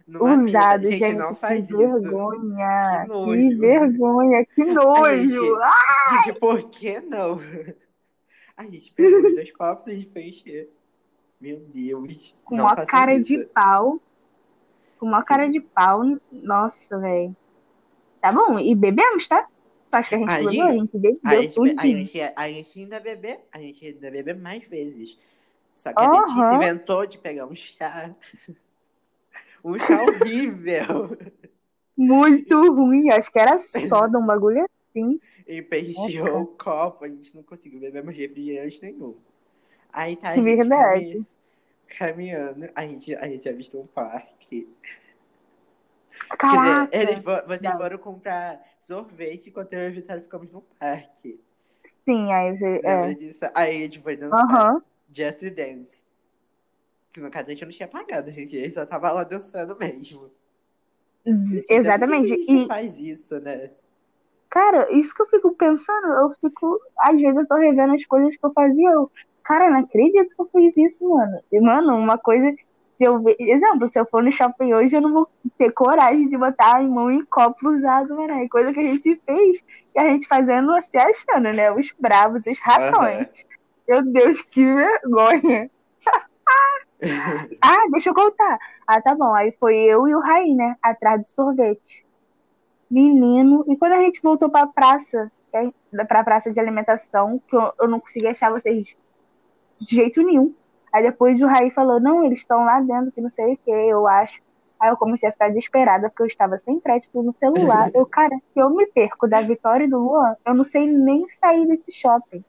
Usado, 0.07 0.83
gente, 0.83 0.99
gente, 0.99 1.17
não 1.17 1.33
que 1.33 1.39
faz 1.41 1.65
isso. 1.65 1.77
vergonha. 1.77 3.01
Que 3.03 3.07
nojo. 3.09 3.31
Que 3.33 3.55
vergonha, 3.55 4.45
que 4.45 4.63
nojo. 4.65 5.17
Gente- 5.17 6.23
Gente, 6.25 6.39
por 6.39 6.69
que 6.69 6.99
não? 7.01 7.39
A 8.55 8.63
gente 8.63 8.91
pegou 8.93 9.19
os 9.21 9.35
dois 9.35 9.51
copos 9.51 9.85
e 9.87 9.91
a 9.91 9.93
gente 9.95 10.11
foi 10.11 10.23
encher. 10.29 10.69
Meu 11.39 11.59
Deus. 11.59 12.33
com 12.43 12.55
uma 12.55 12.75
cara 12.87 13.13
isso. 13.13 13.25
de 13.25 13.43
pau. 13.45 14.01
Com 14.97 15.05
uma 15.05 15.23
cara 15.23 15.47
de 15.47 15.59
pau. 15.59 16.01
Nossa, 16.31 16.97
velho. 16.97 17.35
Tá 18.19 18.31
bom, 18.31 18.57
e 18.57 18.73
bebemos, 18.73 19.27
tá? 19.27 19.47
Tu 19.89 19.95
acha 19.95 20.09
que 20.09 20.15
a 20.15 20.17
gente 20.19 20.29
Aí- 20.31 20.45
bebeu? 20.45 20.65
A 20.67 20.71
gente 20.73 20.97
bebeu 20.97 21.19
A 21.23 21.35
gente, 21.35 21.53
tudo. 21.55 21.75
a, 21.79 21.85
gente, 21.85 22.21
a 22.35 22.47
gente 22.49 22.79
ainda 22.79 22.99
bebe, 22.99 23.39
a 23.51 23.59
gente 23.59 23.85
ainda 23.85 24.11
bebe 24.11 24.33
mais 24.33 24.67
vezes. 24.67 25.17
Só 25.75 25.93
que 25.93 25.99
a 25.99 26.09
Letícia 26.11 26.41
Aham. 26.41 26.55
inventou 26.55 27.05
de 27.05 27.17
pegar 27.17 27.45
um 27.45 27.55
chá. 27.55 28.13
Um 29.63 29.77
chá 29.79 30.01
horrível. 30.03 31.17
Muito 31.97 32.73
ruim. 32.73 33.09
Acho 33.09 33.31
que 33.31 33.39
era 33.39 33.57
soda, 33.59 34.17
um 34.17 34.25
bagulho 34.25 34.63
assim. 34.89 35.19
E 35.47 35.61
Nossa. 35.93 36.33
o 36.37 36.45
copo, 36.45 37.05
a 37.05 37.07
gente 37.09 37.35
não 37.35 37.43
conseguiu 37.43 37.79
beber 37.79 38.03
mais 38.03 38.15
refrigerante 38.15 38.79
nenhum. 38.81 39.15
Aí 39.91 40.15
tá 40.15 40.29
a 40.29 40.35
gente 40.35 40.43
Verdade. 40.45 41.11
cami- 41.13 41.25
caminhando, 41.97 42.69
a 42.75 42.81
gente, 42.85 43.15
a 43.15 43.27
gente 43.27 43.49
avistou 43.49 43.81
um 43.81 43.87
parque. 43.87 44.67
Caraca. 46.37 46.85
Dizer, 46.97 47.09
eles, 47.11 47.23
vocês 47.23 47.61
Não. 47.61 47.77
foram 47.77 47.97
comprar 47.97 48.61
sorvete 48.87 49.49
enquanto 49.49 49.73
eu 49.73 49.79
e 49.81 49.87
a 49.87 49.89
Vitória 49.91 50.21
ficamos 50.21 50.51
no 50.51 50.61
parque. 50.79 51.39
Sim, 52.05 52.31
aí 52.31 52.57
você. 52.57 52.65
Lembra 52.75 53.11
É. 53.11 53.13
disso? 53.13 53.39
Aí 53.53 53.77
a 53.77 53.79
gente 53.81 53.99
foi 54.01 54.15
dançar. 54.15 54.39
Aham. 54.45 54.81
Just 55.13 55.41
Dance. 55.41 56.03
Que 57.13 57.19
no 57.19 57.29
caso 57.31 57.47
a 57.47 57.49
gente 57.51 57.65
não 57.65 57.71
tinha 57.71 57.87
pagado, 57.87 58.29
a 58.29 58.33
gente 58.33 58.71
só 58.71 58.85
tava 58.85 59.11
lá 59.11 59.23
dançando 59.23 59.75
mesmo. 59.77 60.29
Gente, 61.25 61.65
Exatamente. 61.69 62.27
Que 62.27 62.33
a 62.33 62.37
gente 62.37 62.63
E, 62.63 62.67
faz 62.67 62.99
isso, 62.99 63.39
né? 63.39 63.71
cara, 64.49 64.89
isso 64.93 65.13
que 65.13 65.21
eu 65.21 65.27
fico 65.27 65.53
pensando, 65.55 66.07
eu 66.07 66.29
fico. 66.39 66.79
Às 66.99 67.19
vezes 67.19 67.35
eu 67.35 67.47
tô 67.47 67.55
revendo 67.55 67.93
as 67.93 68.05
coisas 68.05 68.35
que 68.37 68.45
eu 68.45 68.53
fazia. 68.53 68.89
Eu, 68.89 69.11
cara, 69.43 69.69
não 69.69 69.79
acredito 69.79 70.33
que 70.35 70.41
eu 70.41 70.45
fiz 70.47 70.77
isso, 70.77 71.09
mano. 71.09 71.41
E, 71.51 71.59
mano, 71.59 71.95
uma 71.97 72.17
coisa. 72.17 72.53
Se 72.97 73.03
eu 73.03 73.21
ver, 73.21 73.35
exemplo, 73.39 73.87
se 73.89 73.99
eu 73.99 74.05
for 74.07 74.23
no 74.23 74.31
shopping 74.31 74.73
hoje, 74.73 74.95
eu 74.95 75.01
não 75.01 75.13
vou 75.13 75.29
ter 75.55 75.71
coragem 75.71 76.27
de 76.29 76.37
botar 76.37 76.77
a 76.77 76.81
mão 76.81 77.11
em 77.11 77.23
copo 77.25 77.69
usado. 77.69 78.19
É 78.19 78.47
coisa 78.47 78.73
que 78.73 78.79
a 78.79 78.83
gente 78.83 79.21
fez 79.23 79.63
e 79.95 79.99
a 79.99 80.07
gente 80.07 80.27
fazendo 80.27 80.71
se 80.81 80.97
achando, 80.97 81.53
né? 81.53 81.71
Os 81.71 81.93
bravos, 81.99 82.47
os 82.47 82.59
ratões. 82.59 83.27
Meu 83.87 84.03
Deus, 84.03 84.41
que 84.41 84.65
vergonha. 84.65 85.69
Ah, 87.61 87.85
deixa 87.91 88.09
eu 88.09 88.13
contar. 88.15 88.57
Ah, 88.87 88.99
tá 88.99 89.13
bom. 89.13 89.31
Aí 89.35 89.51
foi 89.59 89.77
eu 89.77 90.07
e 90.07 90.15
o 90.15 90.19
Raí, 90.19 90.55
né? 90.55 90.75
Atrás 90.81 91.21
do 91.21 91.27
sorvete. 91.27 92.03
Menino. 92.89 93.63
E 93.67 93.77
quando 93.77 93.93
a 93.93 94.01
gente 94.01 94.19
voltou 94.19 94.49
pra 94.49 94.65
praça, 94.65 95.31
é, 95.53 95.69
pra 96.05 96.23
praça 96.23 96.51
de 96.51 96.59
alimentação, 96.59 97.39
que 97.47 97.55
eu, 97.55 97.71
eu 97.81 97.87
não 97.87 97.99
consegui 97.99 98.25
achar 98.25 98.51
vocês 98.51 98.97
de 99.79 99.95
jeito 99.95 100.23
nenhum. 100.23 100.55
Aí 100.97 101.03
depois 101.03 101.39
o 101.43 101.45
Raí 101.45 101.69
falou, 101.69 101.99
não, 101.99 102.23
eles 102.23 102.39
estão 102.39 102.65
lá 102.65 102.79
dentro, 102.79 103.11
que 103.11 103.21
não 103.21 103.29
sei 103.29 103.53
o 103.53 103.57
que, 103.57 103.69
eu 103.69 104.07
acho. 104.07 104.41
Aí 104.79 104.89
eu 104.89 104.97
comecei 104.97 105.29
a 105.29 105.31
ficar 105.31 105.49
desesperada, 105.49 106.09
porque 106.09 106.23
eu 106.23 106.25
estava 106.25 106.57
sem 106.57 106.79
crédito 106.79 107.21
no 107.21 107.31
celular. 107.31 107.91
Eu, 107.93 108.03
cara, 108.07 108.35
se 108.51 108.59
eu 108.59 108.71
me 108.71 108.87
perco 108.87 109.27
da 109.27 109.39
Vitória 109.41 109.85
e 109.85 109.87
do 109.87 109.99
Luan, 109.99 110.35
eu 110.43 110.55
não 110.55 110.63
sei 110.63 110.87
nem 110.87 111.27
sair 111.29 111.67
desse 111.67 111.91
shopping. 111.91 112.43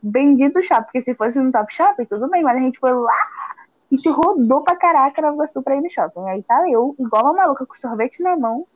Bendito 0.00 0.62
shopping, 0.62 0.84
porque 0.84 1.02
se 1.02 1.14
fosse 1.14 1.38
no 1.38 1.52
Top 1.52 1.70
Shopping, 1.74 2.06
tudo 2.06 2.26
bem, 2.30 2.42
mas 2.42 2.56
a 2.56 2.60
gente 2.60 2.78
foi 2.78 2.92
lá 2.94 3.26
e 3.92 3.98
te 3.98 4.08
rodou 4.08 4.62
pra 4.62 4.76
caraca 4.76 5.20
na 5.20 5.32
Iguaçu 5.32 5.62
pra 5.62 5.76
ir 5.76 5.82
no 5.82 5.90
shopping. 5.90 6.26
Aí 6.26 6.42
tá 6.42 6.64
eu, 6.70 6.96
igual 6.98 7.24
uma 7.24 7.34
maluca, 7.34 7.66
com 7.66 7.74
sorvete 7.74 8.22
na 8.22 8.34
mão, 8.34 8.66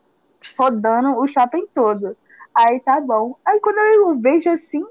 rodando 0.59 1.19
o 1.19 1.27
shopping 1.27 1.67
todo. 1.75 2.15
Aí 2.55 2.79
tá 2.81 3.01
bom. 3.01 3.37
Aí 3.43 3.59
quando 3.61 3.79
eu 3.79 4.19
vejo 4.19 4.51
assim, 4.51 4.85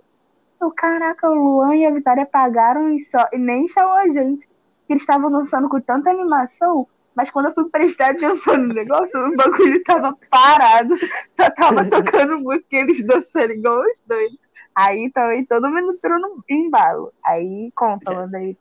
Eu, 0.59 0.71
caraca, 0.71 1.29
o 1.29 1.35
Luan 1.35 1.75
e 1.75 1.85
a 1.85 1.91
Vitória 1.91 2.25
pagaram 2.25 2.89
e, 2.93 3.01
só, 3.01 3.27
e 3.31 3.37
nem 3.37 3.67
chamou 3.67 3.93
a 3.93 4.09
gente. 4.09 4.49
Eles 4.89 5.03
estavam 5.03 5.29
dançando 5.29 5.69
com 5.69 5.79
tanta 5.81 6.09
animação, 6.09 6.87
mas 7.13 7.29
quando 7.29 7.47
eu 7.47 7.53
fui 7.53 7.69
prestar 7.69 8.11
atenção 8.11 8.57
no 8.57 8.73
negócio, 8.73 9.19
o 9.19 9.35
bagulho 9.35 9.83
tava 9.83 10.17
parado. 10.29 10.95
Só 11.35 11.49
tava 11.51 11.83
tocando 11.89 12.39
música 12.39 12.67
e 12.71 12.75
eles 12.77 13.05
dançando 13.05 13.53
igual 13.53 13.81
os 13.81 13.99
dois. 14.05 14.31
Aí 14.75 15.11
também 15.11 15.43
todo 15.45 15.69
mundo 15.69 15.93
entrou 15.93 16.19
no 16.19 16.43
embalo. 16.49 17.11
Aí 17.25 17.71
conta, 17.75 18.13
manda 18.13 18.37
aí. 18.37 18.55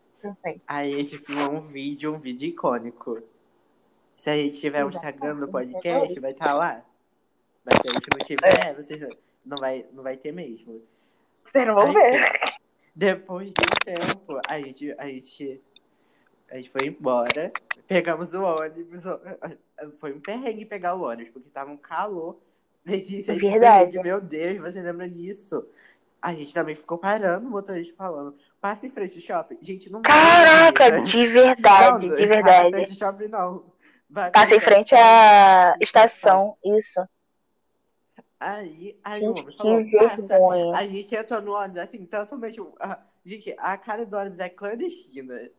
Aí 0.66 0.94
a 0.94 0.96
gente 0.96 1.18
filmou 1.18 1.52
um 1.52 1.60
vídeo, 1.60 2.14
um 2.14 2.18
vídeo 2.18 2.48
icônico. 2.48 3.22
Se 4.16 4.30
a 4.30 4.34
gente 4.34 4.58
tiver 4.58 4.82
o 4.82 4.86
um 4.86 4.90
Instagram 4.90 5.36
do 5.36 5.48
podcast, 5.48 6.18
vai 6.18 6.32
estar 6.32 6.46
tá 6.46 6.54
lá. 6.54 6.82
Mas 7.64 7.76
se 7.76 7.88
a 7.88 7.92
gente 7.92 8.08
não 8.10 8.26
tiver, 8.26 8.74
vocês 8.74 9.00
não 9.44 9.56
vai, 9.58 9.86
não 9.92 10.02
vai 10.02 10.16
ter 10.16 10.32
mesmo. 10.32 10.82
Vocês 11.46 11.66
não 11.66 11.74
vão 11.74 11.92
ver. 11.92 12.56
Depois 12.94 13.52
de 13.52 13.54
um 13.60 13.94
tempo, 13.96 14.40
a 14.48 14.58
gente, 14.58 14.94
a 14.98 15.06
gente, 15.06 15.60
a 16.50 16.56
gente 16.56 16.70
foi 16.70 16.86
embora, 16.86 17.52
pegamos 17.86 18.32
o 18.32 18.42
ônibus. 18.42 19.02
Foi 20.00 20.14
um 20.14 20.20
perrengue 20.20 20.64
pegar 20.64 20.94
o 20.94 21.02
ônibus, 21.02 21.32
porque 21.32 21.50
tava 21.50 21.70
um 21.70 21.76
calor. 21.76 22.38
Letícia, 22.84 23.34
Verdade. 23.34 23.98
Meu 24.00 24.20
Deus, 24.20 24.58
você 24.60 24.80
lembra 24.80 25.08
disso? 25.08 25.66
A 26.22 26.32
gente 26.32 26.54
também 26.54 26.74
ficou 26.74 26.96
parando, 26.96 27.46
o 27.46 27.50
motorista 27.50 27.94
falando, 27.96 28.36
passa 28.60 28.86
em 28.86 28.90
frente 28.90 29.16
ao 29.16 29.20
shopping. 29.20 29.58
Gente, 29.60 29.90
não 29.90 30.02
Caraca, 30.02 31.02
de 31.02 31.26
verdade, 31.26 32.08
não, 32.08 32.16
de 32.16 32.26
verdade. 32.26 32.70
Passa 32.70 32.82
em 32.82 32.86
frente 32.86 33.04
ao 33.04 33.12
shopping, 33.12 33.28
não. 33.28 33.64
Vai, 34.08 34.30
passa 34.30 34.54
em 34.54 34.60
frente 34.60 34.94
à 34.94 35.76
estação, 35.80 36.56
isso. 36.64 37.00
Aí, 38.38 38.98
aí 39.02 39.20
gente, 39.20 39.40
o 39.40 39.66
homem 39.66 40.28
falou, 40.28 40.74
a 40.74 40.86
gente 40.86 41.14
entrou 41.14 41.40
no 41.40 41.52
ônibus, 41.52 41.80
assim, 41.80 42.04
totalmente. 42.04 42.60
A, 42.78 42.98
gente, 43.24 43.54
a 43.58 43.76
cara 43.78 44.04
do 44.04 44.16
ônibus 44.16 44.38
é 44.38 44.48
clandestina. 44.48 45.50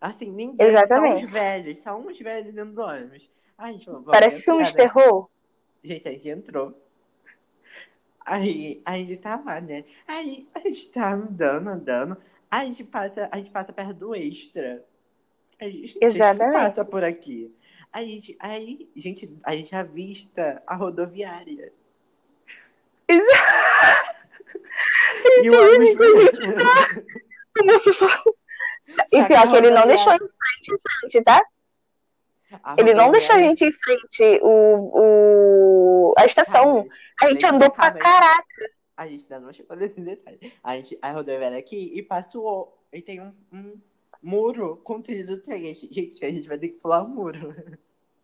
Assim, 0.00 0.30
ninguém, 0.30 0.66
Exatamente. 0.68 1.20
só 1.20 1.26
uns 1.26 1.32
velhos, 1.32 1.78
só 1.80 1.98
uns 1.98 2.18
velhos 2.18 2.52
dentro 2.52 2.74
do 2.74 2.82
ônibus. 2.82 3.30
Aí, 3.56 3.72
gente 3.72 3.86
falou, 3.86 4.02
Parece 4.02 4.42
filme 4.42 4.62
de 4.62 4.74
terror. 4.74 5.28
Gente, 5.82 6.06
a 6.06 6.12
gente 6.12 6.28
entrou. 6.28 6.80
Aí, 8.24 8.82
a 8.84 8.92
gente 8.98 9.16
tá 9.16 9.42
lá, 9.44 9.60
né? 9.60 9.84
Aí 10.06 10.46
a 10.54 10.58
gente 10.60 10.86
tá 10.88 11.14
andando, 11.14 11.68
andando. 11.68 12.16
Aí 12.50 12.66
a 12.66 12.66
gente 12.66 12.84
passa, 12.84 13.28
a 13.32 13.36
gente 13.38 13.50
passa 13.50 13.72
perto 13.72 13.94
do 13.94 14.14
extra. 14.14 14.84
A 15.58 15.64
gente, 15.64 15.98
Exatamente. 16.00 16.42
A 16.42 16.58
gente 16.58 16.68
passa 16.68 16.84
por 16.84 17.02
aqui. 17.02 17.54
Aí, 17.90 18.04
a 18.04 18.06
gente, 18.06 18.36
aí, 18.38 18.90
gente, 18.94 19.38
a 19.42 19.56
gente 19.56 19.74
avista 19.74 20.62
a 20.66 20.76
rodoviária. 20.76 21.72
E 25.42 25.50
o 25.50 25.74
ônibus. 25.74 26.38
E 29.12 29.24
pior 29.24 29.48
que 29.48 29.56
ele 29.56 29.70
não 29.70 29.86
deixou 29.86 30.12
em 30.12 30.18
frente, 30.18 30.72
em 30.72 30.78
frente, 30.78 31.22
tá? 31.22 31.42
ele 32.78 32.94
não 32.94 33.10
deixou 33.10 33.36
a 33.36 33.38
gente 33.38 33.64
em 33.64 33.72
frente 33.72 34.40
o, 34.42 36.10
o, 36.10 36.14
a 36.16 36.24
estação. 36.24 36.88
a 37.20 37.28
gente 37.28 37.44
andou 37.44 37.70
pra 37.70 37.92
caraca. 37.92 38.70
A 38.96 39.06
gente 39.06 39.24
ainda 39.24 39.46
não 39.46 39.52
chegou 39.52 39.76
nesse 39.76 40.00
detalhe. 40.00 40.52
A 40.62 40.74
gente 40.76 40.98
a 41.00 41.12
rodoviária 41.12 41.58
aqui 41.58 41.92
e 41.94 42.02
passou. 42.02 42.76
E 42.92 43.02
tem 43.02 43.20
um, 43.20 43.32
um 43.52 43.80
muro 44.22 44.78
com 44.78 45.00
trilho 45.00 45.26
do 45.26 45.40
trem. 45.40 45.74
Gente, 45.74 46.24
a 46.24 46.30
gente 46.30 46.48
vai 46.48 46.58
ter 46.58 46.68
que 46.68 46.80
pular 46.80 47.02
o 47.04 47.08
muro. 47.08 47.54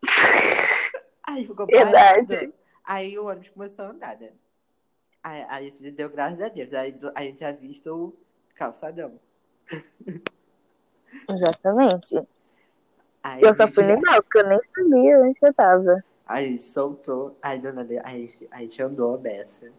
Aí 1.23 1.45
ficou 1.45 1.67
parado. 1.67 2.27
Verdade. 2.27 2.53
Aí 2.83 3.17
o 3.17 3.25
ônibus 3.25 3.49
começou 3.49 3.85
a 3.85 3.89
andar, 3.89 4.19
né? 4.19 4.31
Aí, 5.25 5.43
a 5.49 5.59
gente 5.59 5.89
deu 5.89 6.07
graças 6.07 6.39
a 6.39 6.49
Deus. 6.49 6.71
Aí 6.71 6.95
a 7.15 7.21
gente 7.21 7.39
já 7.39 7.51
visto 7.51 7.87
o 7.87 8.15
calçadão. 8.53 9.19
Exatamente. 11.27 12.21
Aí, 13.23 13.41
eu 13.41 13.51
só 13.55 13.67
fui 13.67 13.85
legal, 13.85 14.21
porque 14.21 14.37
eu 14.37 14.47
nem 14.47 14.59
sabia 14.75 15.19
onde 15.19 15.39
eu 15.41 15.51
tava. 15.51 16.03
Aí 16.27 16.59
soltou, 16.59 17.35
aí 17.41 17.59
dona 17.59 17.83
de... 17.83 17.97
aí, 18.03 18.29
a 18.51 18.59
gente 18.59 18.83
andou 18.83 19.15
a 19.15 19.17
beça. 19.17 19.71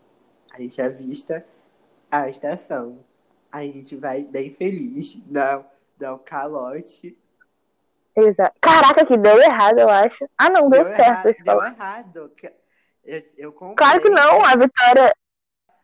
A 0.53 0.61
gente 0.61 0.83
avista 0.83 1.47
a 2.11 2.29
estação. 2.29 2.99
Aí 3.53 3.71
a 3.71 3.73
gente 3.73 3.95
vai 3.95 4.25
bem 4.25 4.51
feliz, 4.53 5.15
dá, 5.27 5.65
dá 5.97 6.13
o 6.13 6.19
calote. 6.19 7.17
Exato. 8.17 8.59
Caraca, 8.61 9.07
que 9.07 9.17
deu 9.17 9.41
errado, 9.41 9.79
eu 9.79 9.89
acho. 9.89 10.29
Ah, 10.37 10.51
não, 10.51 10.69
deu, 10.69 10.83
deu 10.83 10.93
certo. 10.93 11.29
Errado, 11.29 11.45
deu 11.45 11.63
errado. 11.63 12.33
Eu, 13.05 13.23
eu 13.37 13.53
comprei, 13.53 13.77
claro 13.77 14.03
que 14.03 14.11
não, 14.11 14.45
a 14.45 14.57
Vitória. 14.57 15.15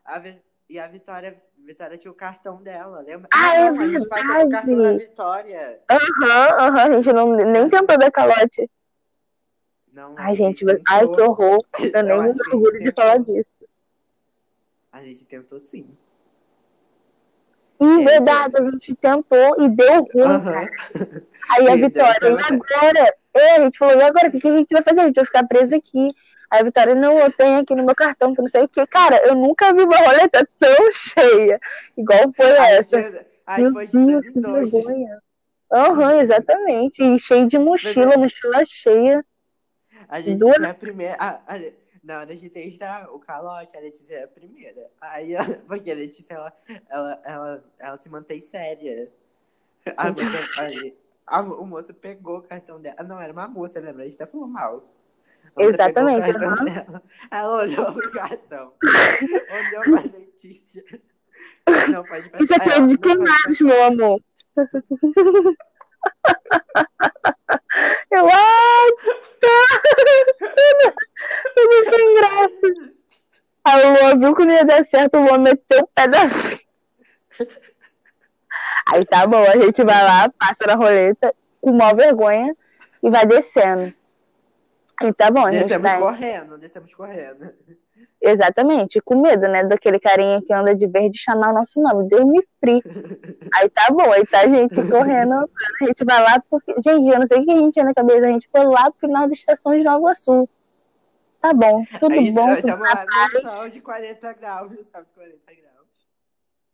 A, 0.04 0.22
e 0.68 0.78
a 0.78 0.86
Vitória 0.86 1.42
Vitória 1.64 1.96
tinha 1.96 2.10
o 2.10 2.14
cartão 2.14 2.60
dela, 2.60 3.00
lembra? 3.00 3.28
Ah, 3.32 3.54
é 3.54 3.70
não, 3.70 3.78
verdade. 3.78 3.82
A 3.82 3.98
gente 3.98 4.06
o 4.06 4.08
cartão 4.08 4.82
da 4.82 4.92
Vitória. 4.92 5.80
Aham, 5.88 6.00
uhum, 6.00 6.26
aham, 6.26 6.70
uhum, 6.70 6.78
a 6.78 6.92
gente 6.92 7.12
não, 7.12 7.36
nem 7.36 7.68
tentou 7.68 7.98
dar 7.98 8.10
calote. 8.10 8.70
Não, 9.92 10.14
ai, 10.16 10.34
gente, 10.34 10.64
tentou... 10.64 10.82
ai, 10.88 11.08
que 11.08 11.20
horror. 11.20 11.64
Eu 11.94 12.02
nem 12.02 12.22
me 12.22 12.40
orgulho 12.52 12.80
de 12.80 12.92
falar 12.92 13.18
disso. 13.18 13.50
A 14.90 15.02
gente 15.02 15.24
tentou 15.24 15.60
sim. 15.60 15.86
É, 17.80 18.04
verdade, 18.04 18.54
a 18.56 18.70
gente 18.70 18.94
tentou 18.94 19.64
e 19.64 19.68
deu 19.68 20.02
ruim, 20.02 20.22
uhum. 20.22 21.22
Aí 21.50 21.68
a 21.68 21.76
Vitória, 21.76 22.28
e 22.28 22.54
agora? 22.54 23.14
É, 23.34 23.56
a 23.56 23.60
gente 23.62 23.78
falou, 23.78 23.98
e 23.98 24.02
agora? 24.02 24.28
O 24.28 24.40
que 24.40 24.48
a 24.48 24.56
gente 24.56 24.72
vai 24.72 24.82
fazer? 24.82 25.00
A 25.00 25.06
gente 25.06 25.16
vai 25.16 25.24
ficar 25.24 25.46
preso 25.46 25.76
aqui. 25.76 26.08
Aí 26.52 26.60
a 26.60 26.64
Vitória, 26.64 26.94
não, 26.94 27.18
eu 27.18 27.32
tenho 27.32 27.60
aqui 27.60 27.74
no 27.74 27.82
meu 27.82 27.94
cartão, 27.94 28.34
que 28.34 28.42
não 28.42 28.48
sei 28.48 28.62
o 28.62 28.68
que. 28.68 28.86
Cara, 28.86 29.26
eu 29.26 29.34
nunca 29.34 29.72
vi 29.72 29.84
uma 29.84 29.96
roleta 29.96 30.46
tão 30.58 30.92
cheia, 30.92 31.58
igual 31.96 32.30
foi 32.36 32.50
essa. 32.50 33.26
Aí 33.46 33.62
meu 33.62 33.72
foi 33.72 33.86
Deus, 33.86 34.26
que 34.26 34.38
vergonha. 34.38 35.18
Aham, 35.72 36.12
uhum, 36.12 36.20
exatamente. 36.20 37.02
E 37.02 37.18
cheio 37.18 37.48
de 37.48 37.58
mochila, 37.58 38.18
mochila 38.18 38.62
cheia. 38.66 39.24
A 40.06 40.20
gente 40.20 40.44
é 40.44 40.66
a 40.66 40.74
primeira. 40.74 41.16
A, 41.18 41.40
a, 41.54 41.58
na 42.04 42.18
hora 42.18 42.36
de 42.36 42.50
testar 42.50 43.10
o 43.10 43.18
calote, 43.18 43.74
a 43.74 43.80
Letícia 43.80 44.16
é 44.16 44.24
a 44.24 44.28
primeira. 44.28 44.90
Aí, 45.00 45.32
porque 45.66 45.90
a 45.90 45.94
Letícia, 45.94 46.34
ela, 46.34 46.52
ela, 46.90 47.22
ela, 47.24 47.64
ela 47.78 47.98
se 47.98 48.10
mantém 48.10 48.42
séria. 48.42 49.10
A, 49.96 50.08
aí, 50.60 50.94
a, 51.26 51.40
o 51.40 51.64
moço 51.64 51.94
pegou 51.94 52.40
o 52.40 52.42
cartão 52.42 52.78
dela. 52.78 53.02
Não, 53.02 53.18
era 53.18 53.32
uma 53.32 53.48
moça, 53.48 53.80
lembra? 53.80 54.02
A 54.02 54.04
gente 54.04 54.16
até 54.16 54.26
falou 54.30 54.46
mal. 54.46 54.86
Exatamente. 55.58 56.30
Uhum. 56.30 57.00
Ela 57.30 57.54
olhou 57.54 57.92
pro 57.92 58.10
cartão. 58.10 58.72
olhou 58.82 59.82
pra 59.82 60.02
Letícia. 60.18 60.82
Não, 61.90 62.04
pode 62.04 62.28
passar. 62.30 62.44
Isso 62.44 62.54
aqui 62.54 62.70
é 62.70 62.80
de 62.86 62.98
queimados, 62.98 63.60
meu 63.60 63.84
amor. 63.84 64.20
Eu, 68.10 68.26
ai, 68.26 68.90
tá. 69.40 69.56
Tudo 71.54 71.90
sem 71.90 72.14
graça. 72.16 72.92
Aí 73.64 73.84
o 73.84 73.92
Luan 73.92 74.18
viu 74.18 74.34
que 74.34 74.44
não 74.44 74.52
ia 74.52 74.64
dar 74.64 74.84
certo, 74.84 75.18
o 75.18 75.24
Luan 75.24 75.38
meteu 75.38 75.82
o 75.82 75.86
pé 75.86 76.08
da 76.08 76.18
Aí 78.86 79.06
tá 79.06 79.26
bom, 79.26 79.42
a 79.44 79.56
gente 79.56 79.84
vai 79.84 80.02
lá, 80.04 80.28
passa 80.30 80.66
na 80.66 80.74
roleta, 80.74 81.34
com 81.60 81.72
maior 81.72 81.94
vergonha, 81.94 82.56
e 83.02 83.10
vai 83.10 83.24
descendo. 83.24 83.94
E 85.06 85.12
tá 85.12 85.30
bom, 85.30 85.48
descemos 85.50 85.82
vai... 85.82 85.98
correndo, 85.98 86.58
descemos 86.58 86.94
correndo. 86.94 87.52
Exatamente, 88.20 89.00
com 89.00 89.20
medo, 89.20 89.48
né, 89.48 89.64
daquele 89.64 89.98
carinha 89.98 90.40
que 90.40 90.52
anda 90.52 90.76
de 90.76 90.86
verde 90.86 91.18
chamar 91.18 91.50
o 91.50 91.54
nosso 91.54 91.80
nome, 91.80 92.08
Deus 92.08 92.24
me 92.24 92.40
free. 92.60 92.80
aí 93.52 93.68
tá 93.68 93.88
bom, 93.90 94.12
aí 94.12 94.24
tá 94.24 94.40
a 94.40 94.46
gente 94.46 94.76
correndo, 94.88 95.34
a 95.34 95.84
gente 95.84 96.04
vai 96.04 96.22
lá, 96.22 96.40
porque, 96.48 96.72
gente, 96.74 97.08
eu 97.08 97.18
não 97.18 97.26
sei 97.26 97.40
o 97.40 97.44
que 97.44 97.50
a 97.50 97.56
gente 97.56 97.72
tinha 97.72 97.84
na 97.84 97.92
cabeça, 97.92 98.28
a 98.28 98.30
gente 98.30 98.48
foi 98.48 98.64
lá 98.64 98.90
pro 98.90 99.00
final 99.00 99.26
da 99.26 99.32
estação 99.32 99.76
de 99.76 99.82
Nova 99.82 100.14
Sul. 100.14 100.48
Tá 101.40 101.52
bom, 101.52 101.82
tudo 101.98 102.12
aí, 102.12 102.30
bom. 102.30 102.54
Tudo 102.54 102.68
tava 102.68 102.84
lá 102.84 103.04
no 103.34 103.50
sol 103.50 103.68
de 103.68 103.80
40 103.80 104.32
graus, 104.34 104.70
sabe, 104.86 105.06
40 105.16 105.38
graus. 105.46 105.88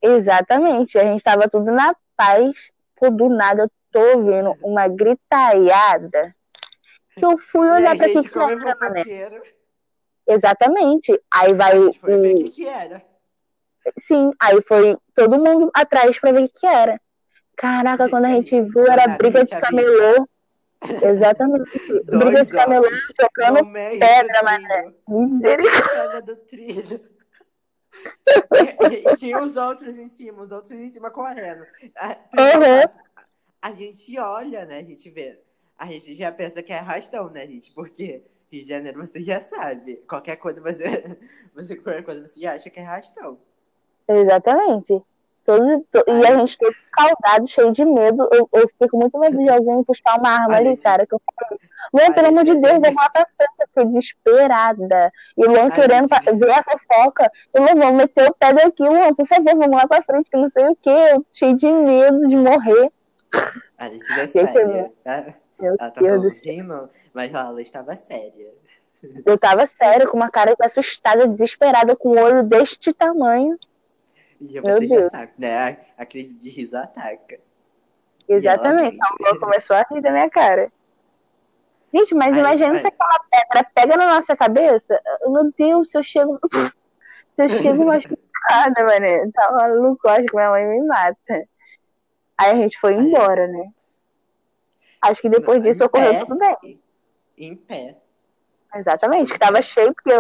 Exatamente, 0.03 0.99
a 0.99 1.05
gente 1.05 1.23
tava 1.23 1.49
tudo 1.49 1.73
na 1.73 1.97
paz, 2.15 2.71
por 2.95 3.11
do 3.11 3.31
nada 3.31 3.63
eu 3.63 3.71
tô 3.91 4.01
ouvindo 4.19 4.55
uma 4.63 4.87
gritaiada 4.87 6.37
que 7.19 7.25
eu 7.25 7.39
fui 7.39 7.69
olhar 7.69 7.97
para 7.97 8.09
que 8.09 8.23
que 8.23 8.39
era, 8.39 8.91
né? 8.91 9.05
Exatamente. 10.29 11.21
Aí 11.31 11.55
vai 11.55 11.79
o. 11.79 11.93
Foi 11.95 12.19
ver 12.19 12.35
o 12.35 12.37
que, 12.45 12.51
que 12.51 12.67
era. 12.67 13.03
Sim, 13.99 14.31
aí 14.39 14.61
foi 14.63 14.99
todo 15.15 15.39
mundo 15.39 15.71
atrás 15.75 16.19
para 16.19 16.33
ver 16.33 16.45
o 16.45 16.49
que 16.49 16.67
era. 16.67 17.01
Caraca, 17.57 18.09
quando 18.09 18.27
a 18.27 18.31
gente 18.31 18.61
viu, 18.61 18.87
era 18.87 19.09
briga 19.09 19.45
de 19.45 19.59
camelô. 19.59 20.29
Exatamente. 21.03 21.71
briga 22.05 22.45
de 22.45 22.53
camelô 22.53 22.89
tocando 23.17 23.73
pedra, 23.73 24.43
mané. 24.45 24.93
Pedra 25.41 26.23
do 26.23 26.37
trilho. 26.37 27.01
e 28.93 29.17
tinha 29.17 29.43
os 29.43 29.57
outros 29.57 29.97
em 29.97 30.09
cima, 30.11 30.43
os 30.43 30.53
outros 30.53 30.73
em 30.79 30.91
cima 30.91 31.11
correndo. 31.11 31.65
A, 31.97 32.09
uhum. 32.09 32.83
a, 33.17 33.25
a 33.63 33.73
gente 33.73 34.19
olha, 34.19 34.65
né? 34.67 34.79
A 34.79 34.83
gente 34.83 35.11
vê 35.11 35.41
a 35.79 35.87
gente 35.87 36.15
já 36.15 36.31
pensa 36.33 36.63
que 36.63 36.73
é 36.73 36.79
arrastão, 36.79 37.31
né, 37.31 37.47
gente? 37.47 37.71
Porque 37.73 38.23
Rio 38.51 38.63
de 38.63 38.69
Janeiro 38.69 39.07
você 39.07 39.21
já 39.21 39.41
sabe. 39.43 39.97
Qualquer 40.09 40.37
coisa 40.37 40.61
você, 40.61 41.17
você, 41.55 41.77
qualquer 41.77 42.03
coisa 42.03 42.27
você 42.27 42.41
já 42.41 42.55
acha 42.55 42.69
que 42.69 42.81
é 42.81 42.85
arrastão. 42.85 43.39
Exatamente. 44.07 45.03
Todo, 45.45 45.81
to- 45.91 46.05
e 46.07 46.27
a 46.27 46.39
gente 46.39 46.59
todo 46.59 46.75
caudado, 46.93 47.47
cheio 47.47 47.73
de 47.73 47.83
medo. 47.85 48.29
Eu, 48.31 48.49
eu 48.53 48.89
com 48.91 48.99
muito 48.99 49.19
medo 49.19 49.39
de 49.39 49.49
alguém 49.49 49.83
puxar 49.83 50.19
uma 50.19 50.29
arma 50.31 50.55
A 50.55 50.57
ali, 50.59 50.71
gente- 50.71 50.83
cara. 50.83 51.07
Que 51.07 51.15
eu 51.15 51.21
Luan, 51.95 52.07
a 52.09 52.13
pelo 52.13 52.29
amor 52.29 52.45
de 52.45 52.55
Deus, 52.55 52.75
entende. 52.75 52.81
vamos 52.95 53.03
lá 53.03 53.09
pra 53.11 53.27
frente. 53.35 53.53
Eu 53.61 53.67
fiquei 53.69 53.85
desesperada. 53.87 55.13
E 55.39 55.47
o 55.47 55.51
Luan 55.51 55.71
querendo 55.71 56.07
gente- 56.13 56.37
ver 56.37 56.51
a 56.51 56.63
fofoca. 56.63 57.33
E 57.55 57.59
Luan, 57.61 57.75
vamos 57.77 57.97
meter 57.97 58.29
o 58.31 58.35
pé 58.35 58.53
daqui, 58.53 58.83
Luan, 58.83 59.15
por 59.15 59.27
favor, 59.27 59.57
vamos 59.57 59.71
lá 59.77 59.87
pra 59.89 60.03
frente, 60.03 60.29
que 60.31 60.37
não 60.37 60.49
sei 60.49 60.67
o 60.69 60.77
quê. 60.77 60.91
Eu 60.91 61.25
cheio 61.33 61.57
de 61.57 61.71
medo 61.73 62.29
de 62.29 62.37
morrer. 62.37 62.93
A 63.79 63.89
gente 63.89 64.05
séria. 64.29 64.93
Ela 65.05 65.35
Meu 65.61 65.77
ela 65.79 65.91
tá 65.91 66.01
Deus 66.01 66.23
do 66.23 66.31
céu. 66.31 66.53
rindo, 66.55 66.91
mas 67.13 67.33
ela 67.33 67.61
estava 67.63 67.97
séria. 67.97 68.53
Eu 69.25 69.39
tava 69.39 69.67
séria, 69.67 70.07
com 70.09 70.17
uma 70.17 70.31
cara 70.31 70.55
assustada, 70.61 71.27
desesperada, 71.29 71.95
com 71.95 72.11
o 72.11 72.19
olho 72.21 72.43
deste 72.43 72.93
tamanho. 72.93 73.57
E 74.41 74.61
Meu 74.61 74.63
você 74.63 74.87
já 74.87 74.97
Deus. 74.97 75.11
sabe, 75.11 75.33
né? 75.39 75.57
A, 75.97 76.03
a 76.03 76.07
crise 76.07 76.35
de 76.35 76.49
riso 76.51 76.77
ataca. 76.77 77.39
Exatamente. 78.29 78.99
A 79.01 79.37
começou 79.39 79.77
a 79.77 79.85
rir 79.91 80.01
da 80.01 80.11
minha 80.11 80.29
cara. 80.31 80.71
Gente, 81.93 82.15
mas 82.15 82.35
Aí- 82.35 82.41
imagina 82.41 82.75
aí- 82.75 82.81
se 82.81 82.87
aquela 82.87 83.21
pedra 83.31 83.71
pega 83.75 83.97
na 83.97 84.15
nossa 84.15 84.37
cabeça. 84.37 85.01
Meu 85.27 85.51
Deus, 85.57 85.91
se 85.91 85.99
eu 85.99 86.03
chego. 86.03 86.39
Se 87.37 87.45
eu 87.45 87.49
chego 87.51 87.85
machucada, 87.85 88.85
mano. 88.85 89.31
Tá 89.33 89.53
maluco, 89.53 90.09
acho 90.09 90.25
que 90.27 90.35
minha 90.35 90.51
mãe 90.51 90.67
me 90.67 90.83
mata. 90.85 91.47
Aí 92.37 92.51
a 92.51 92.55
gente 92.57 92.77
foi 92.81 92.95
Aí- 92.95 93.01
embora, 93.01 93.47
né? 93.47 93.71
Acho 95.01 95.23
que 95.23 95.29
depois 95.29 95.59
Em 95.59 95.63
disso 95.63 95.85
ocorreu 95.85 96.13
pé. 96.13 96.25
tudo 96.25 96.39
bem. 96.39 96.81
Em 97.37 97.57
pé. 97.57 97.97
Exatamente, 98.75 99.33
que 99.33 99.39
tava 99.39 99.63
cheio, 99.63 99.95
porque 99.95 100.13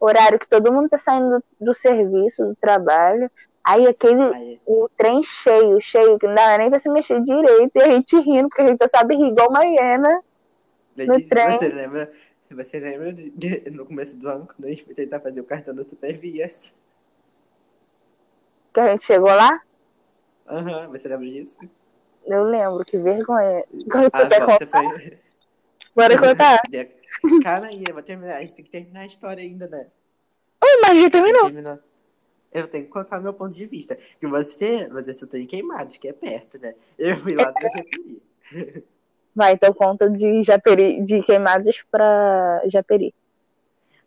o 0.00 0.06
horário 0.06 0.38
que 0.38 0.48
todo 0.48 0.72
mundo 0.72 0.88
tá 0.88 0.98
saindo 0.98 1.38
do, 1.38 1.66
do 1.66 1.74
serviço, 1.74 2.44
do 2.44 2.56
trabalho. 2.56 3.30
Aí 3.62 3.86
aquele, 3.88 4.22
Aí, 4.22 4.60
o 4.66 4.88
trem 4.96 5.22
cheio, 5.22 5.80
cheio, 5.80 6.18
que 6.18 6.26
não 6.26 6.34
dava 6.34 6.58
nem 6.58 6.68
pra 6.68 6.78
se 6.78 6.90
mexer 6.90 7.22
direito, 7.22 7.70
e 7.76 7.82
a 7.82 7.90
gente 7.90 8.16
rindo, 8.20 8.48
porque 8.48 8.62
a 8.62 8.66
gente 8.66 8.82
só 8.82 8.88
sabe 8.88 9.16
rir 9.16 9.28
igual 9.28 9.48
uma 9.48 9.64
hiena. 9.64 10.20
Letícia, 10.96 11.28
trem. 11.28 11.58
você 11.58 11.68
lembra, 11.68 12.12
você 12.50 12.78
lembra 12.78 13.12
de, 13.12 13.30
de- 13.30 13.70
no 13.70 13.86
começo 13.86 14.16
do 14.18 14.28
ano, 14.28 14.46
quando 14.46 14.66
a 14.66 14.68
gente 14.70 14.84
foi 14.84 14.94
tentar 14.94 15.20
fazer 15.20 15.40
o 15.40 15.44
cartão 15.44 15.74
do 15.74 15.88
Supervias? 15.88 16.74
Que 18.74 18.80
a 18.80 18.88
gente 18.90 19.04
chegou 19.04 19.34
lá, 19.34 19.60
Aham, 20.46 20.88
você 20.88 21.08
lembra 21.08 21.26
disso? 21.26 21.58
Eu 22.26 22.44
lembro, 22.44 22.84
que 22.84 22.98
vergonha. 22.98 23.60
A 23.60 24.28
Quer 24.28 24.40
volta 24.40 24.66
contar? 24.66 24.90
foi... 24.90 25.18
Bora 25.94 26.18
contar? 26.18 26.60
Calma 27.42 27.66
aí, 27.66 27.84
eu 27.86 27.94
vou 27.94 28.02
terminar. 28.02 28.36
A 28.36 28.40
gente 28.40 28.54
tem 28.54 28.64
que 28.64 28.70
terminar 28.70 29.00
a 29.00 29.06
história 29.06 29.42
ainda, 29.42 29.68
né? 29.68 29.86
Oi, 30.62 30.80
mas 30.82 31.00
já 31.00 31.10
terminou. 31.10 31.44
Terminou. 31.44 31.78
Eu 32.52 32.68
tenho 32.68 32.84
que 32.84 32.90
contar 32.90 33.20
meu 33.20 33.34
ponto 33.34 33.54
de 33.54 33.66
vista. 33.66 33.98
Que 34.20 34.26
você, 34.26 34.88
você 34.88 35.14
só 35.14 35.26
tem 35.26 35.46
queimados, 35.46 35.96
que 35.96 36.08
é 36.08 36.12
perto, 36.12 36.58
né? 36.58 36.74
Eu 36.98 37.16
fui 37.16 37.34
lá 37.34 37.52
pra 37.52 37.68
Japeri. 37.68 38.22
Vai, 39.34 39.54
então 39.54 39.72
conta 39.72 40.08
de 40.08 40.42
Japeri, 40.44 41.02
de 41.02 41.20
queimados 41.22 41.84
pra 41.90 42.62
Japeri. 42.66 43.12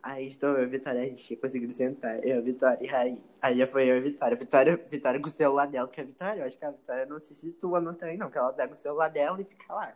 Aí 0.02 0.28
estou 0.28 0.58
eu 0.58 0.64
a 0.64 0.68
Vitória, 0.68 1.02
a 1.02 1.06
gente 1.06 1.36
conseguiu 1.36 1.70
sentar. 1.72 2.24
Eu, 2.24 2.38
a 2.40 2.42
Vitória 2.42 2.84
e 2.84 2.88
Raí. 2.88 3.22
Aí 3.42 3.66
foi 3.66 3.90
eu 3.90 3.96
e 3.96 4.00
a 4.00 4.02
Vitória. 4.02 4.38
Vitória, 4.38 4.78
Vitória 4.78 5.20
com 5.20 5.28
o 5.28 5.32
celular 5.32 5.68
dela, 5.68 5.88
que 5.88 6.00
a 6.00 6.04
Vitória, 6.04 6.42
eu 6.42 6.48
acho 6.48 6.58
que 6.58 6.66
a 6.66 6.72
Vitória 6.72 7.06
não 7.06 7.20
se 7.20 7.36
situa 7.36 7.82
no 7.82 7.94
trem, 7.94 8.18
não, 8.18 8.30
que 8.30 8.38
ela 8.38 8.54
pega 8.54 8.74
o 8.74 8.76
celular 8.76 9.10
dela 9.10 9.42
e 9.42 9.46
fica 9.46 9.74
lá. 9.74 9.94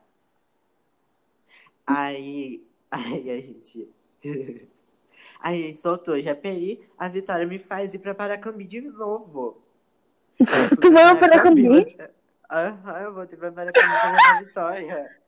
Aí, 1.85 2.63
aí 2.91 3.31
a 3.31 3.41
gente. 3.41 3.89
Aí 5.39 5.63
a 5.63 5.67
gente 5.67 5.77
soltou 5.79 6.19
Japeri, 6.19 6.87
a 6.97 7.07
Vitória 7.07 7.45
me 7.47 7.57
faz 7.57 7.93
ir 7.93 7.99
pra 7.99 8.13
Paracambi 8.13 8.65
de 8.65 8.81
novo. 8.81 9.61
Tu 10.81 10.91
vai 10.91 11.17
pra 11.17 11.29
Paracambi? 11.29 11.97
Aham, 12.49 12.99
eu 13.01 13.13
voltei 13.13 13.37
pra 13.37 13.51
Paracambi 13.51 13.87
levar 13.87 14.35
a 14.35 14.39
Vitória. 14.39 15.21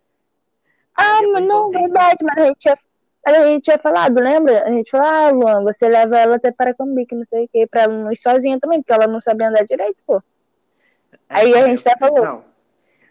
Ah, 0.95 1.21
mas 1.31 1.47
não, 1.47 1.69
verdade, 1.69 2.23
mas 2.23 2.37
a 2.37 2.45
gente 2.45 2.59
tinha, 2.59 2.77
a 3.25 3.45
gente 3.47 3.63
tinha 3.63 3.79
falado, 3.79 4.19
lembra? 4.19 4.65
A 4.65 4.71
gente 4.71 4.91
falou, 4.91 5.07
ah, 5.07 5.29
Luan, 5.31 5.63
você 5.63 5.87
leva 5.87 6.17
ela 6.17 6.35
até 6.35 6.51
Paracambi, 6.51 7.05
que 7.05 7.15
não 7.15 7.25
sei 7.25 7.45
o 7.45 7.47
que, 7.47 7.67
pra 7.67 7.83
ela 7.83 7.93
não 7.93 8.11
ir 8.11 8.17
sozinha 8.17 8.59
também, 8.59 8.81
porque 8.81 8.93
ela 8.93 9.07
não 9.07 9.21
sabia 9.21 9.49
andar 9.49 9.65
direito, 9.65 9.97
pô. 10.05 10.21
Aí 11.29 11.53
a 11.53 11.67
gente 11.67 11.87
até 11.87 11.97
falou. 11.97 12.23
Não. 12.23 12.53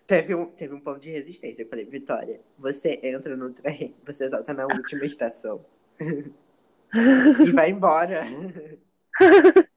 Teve 0.06 0.34
um, 0.34 0.46
teve 0.46 0.74
um 0.74 0.80
ponto 0.80 1.00
de 1.00 1.10
resistência. 1.10 1.62
Eu 1.62 1.68
falei, 1.68 1.84
Vitória, 1.84 2.40
você 2.58 3.00
entra 3.02 3.36
no 3.36 3.50
trem, 3.50 3.94
você 4.04 4.28
solta 4.28 4.52
na 4.52 4.66
última 4.66 5.04
estação. 5.04 5.64
e 6.00 7.50
vai 7.52 7.70
embora. 7.70 8.22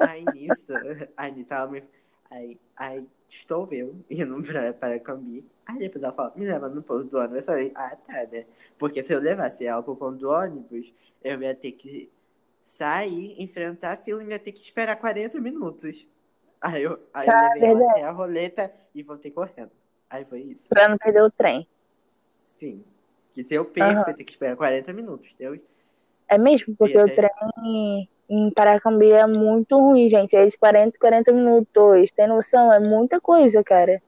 aí 0.00 0.24
nisso, 0.32 0.72
aí 1.16 1.32
nisso 1.32 1.54
ela 1.54 1.68
me. 1.68 1.82
Aí, 2.30 2.58
aí 2.76 3.04
estou 3.28 3.68
eu 3.72 3.94
indo 4.10 4.42
pra 4.42 4.72
Paracambi. 4.72 5.44
Aí 5.66 5.78
depois 5.78 6.02
ela 6.02 6.12
fala, 6.12 6.32
me 6.36 6.44
leva 6.46 6.68
no 6.68 6.82
ponto 6.82 7.04
do 7.04 7.18
ônibus. 7.18 7.38
Eu 7.38 7.42
falei, 7.44 7.72
ah 7.74 7.96
tá, 7.96 8.26
né? 8.26 8.46
Porque 8.78 9.02
se 9.02 9.12
eu 9.12 9.20
levasse 9.20 9.64
ela 9.66 9.82
pro 9.82 9.96
ponto 9.96 10.18
do 10.18 10.30
ônibus, 10.30 10.92
eu 11.22 11.40
ia 11.42 11.54
ter 11.54 11.72
que 11.72 12.10
sair, 12.64 13.40
enfrentar 13.40 13.92
a 13.92 13.96
fila 13.96 14.22
e 14.22 14.28
ia 14.28 14.38
ter 14.38 14.52
que 14.52 14.60
esperar 14.60 14.96
40 14.96 15.40
minutos. 15.40 16.06
Aí 16.60 16.82
eu, 16.82 16.98
aí 17.12 17.28
eu 17.28 17.34
Ah, 17.34 17.48
levei 17.54 17.62
ela 17.68 17.90
até 17.90 18.02
a 18.02 18.10
roleta 18.10 18.72
e 18.94 19.02
voltei 19.02 19.30
correndo. 19.30 19.70
Aí 20.08 20.24
foi 20.24 20.40
isso. 20.40 20.68
Pra 20.68 20.88
não 20.88 20.96
perder 20.98 21.22
o 21.22 21.30
trem. 21.30 21.66
Sim. 22.58 22.84
Que 23.34 23.44
se 23.44 23.54
eu 23.54 23.64
perco, 23.64 24.00
Aham. 24.00 24.10
eu 24.10 24.14
tenho 24.14 24.26
que 24.26 24.32
esperar 24.32 24.56
40 24.56 24.92
minutos, 24.92 25.28
entendeu? 25.32 25.60
É 26.28 26.38
mesmo? 26.38 26.74
Porque 26.76 26.98
o 26.98 27.04
trem 27.06 28.08
em 28.28 28.50
Paracambi 28.50 29.10
é 29.10 29.26
muito 29.26 29.78
ruim, 29.78 30.08
gente. 30.08 30.34
É 30.34 30.46
de 30.46 30.56
40, 30.56 30.98
40 30.98 31.32
minutos. 31.32 32.10
Tem 32.12 32.26
noção? 32.26 32.72
É 32.72 32.80
muita 32.80 33.20
coisa, 33.20 33.62
cara. 33.62 34.02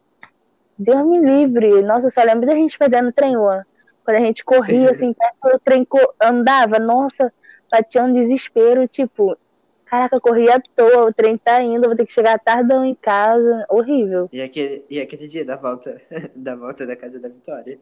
Deus 0.79 1.07
me 1.07 1.21
livre. 1.21 1.83
Nossa, 1.83 2.07
eu 2.07 2.11
só 2.11 2.23
lembro 2.23 2.47
da 2.47 2.55
gente 2.55 2.79
perdendo 2.79 3.09
o 3.09 3.13
trem, 3.13 3.37
Luan. 3.37 3.65
Quando 4.05 4.17
a 4.19 4.21
gente 4.21 4.45
corria, 4.45 4.91
assim, 4.93 5.13
perto 5.13 5.57
do 5.57 5.59
trem 5.59 5.87
andava, 6.23 6.79
nossa, 6.79 7.33
batia 7.71 8.05
um 8.05 8.13
desespero, 8.13 8.87
tipo, 8.87 9.37
caraca, 9.85 10.21
corria 10.21 10.57
à 10.57 10.61
toa, 10.61 11.07
o 11.07 11.13
trem 11.13 11.37
tá 11.37 11.61
indo, 11.61 11.89
vou 11.89 11.97
ter 11.97 12.07
que 12.07 12.13
chegar 12.13 12.39
tardão 12.39 12.85
em 12.85 12.95
casa. 12.95 13.67
Horrível. 13.69 14.29
E 14.33 14.41
aquele, 14.41 14.85
e 14.89 15.01
aquele 15.01 15.27
dia 15.27 15.45
da 15.45 15.57
volta, 15.57 16.01
da 16.37 16.55
volta 16.55 16.87
da 16.87 16.95
casa 16.95 17.19
da 17.19 17.29
Vitória. 17.29 17.79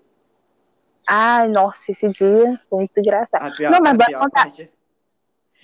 Ai, 1.06 1.48
nossa, 1.48 1.90
esse 1.92 2.08
dia 2.08 2.58
foi 2.70 2.78
muito 2.78 2.98
engraçado. 2.98 3.54
Pior, 3.56 3.70
Não, 3.70 3.80
mas 3.80 3.96
bora 3.96 4.18
contar. 4.18 4.44
parte. 4.44 4.70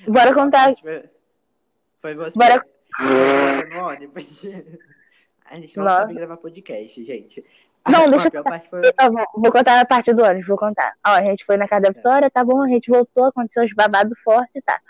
Bora 0.06 0.34
contar. 0.34 0.74
Foi, 2.00 2.14
você. 2.14 2.32
Bora- 2.38 2.64
Você 2.98 3.64
no 3.74 3.84
ônibus. 3.88 4.40
A 5.44 5.56
gente 5.56 5.76
não 5.76 5.84
Nossa. 5.84 6.00
sabe 6.02 6.14
gravar 6.14 6.36
podcast, 6.36 7.04
gente. 7.04 7.44
Não, 7.88 8.04
a, 8.04 8.08
deixa 8.08 8.30
parte 8.42 8.68
foi. 8.68 8.80
Eu 8.80 9.12
vou, 9.12 9.26
vou 9.36 9.52
contar 9.52 9.80
a 9.80 9.84
parte 9.84 10.12
do 10.12 10.22
ônibus, 10.22 10.46
vou 10.46 10.56
contar. 10.58 10.92
Ó, 11.06 11.10
a 11.10 11.24
gente 11.24 11.44
foi 11.44 11.56
na 11.56 11.66
casa 11.66 11.82
da 11.82 11.90
Vitória, 11.90 12.30
tá 12.30 12.44
bom, 12.44 12.62
a 12.62 12.68
gente 12.68 12.90
voltou, 12.90 13.24
aconteceu 13.24 13.62
uns 13.64 13.72
babados 13.72 14.18
fortes, 14.22 14.62
tá. 14.64 14.80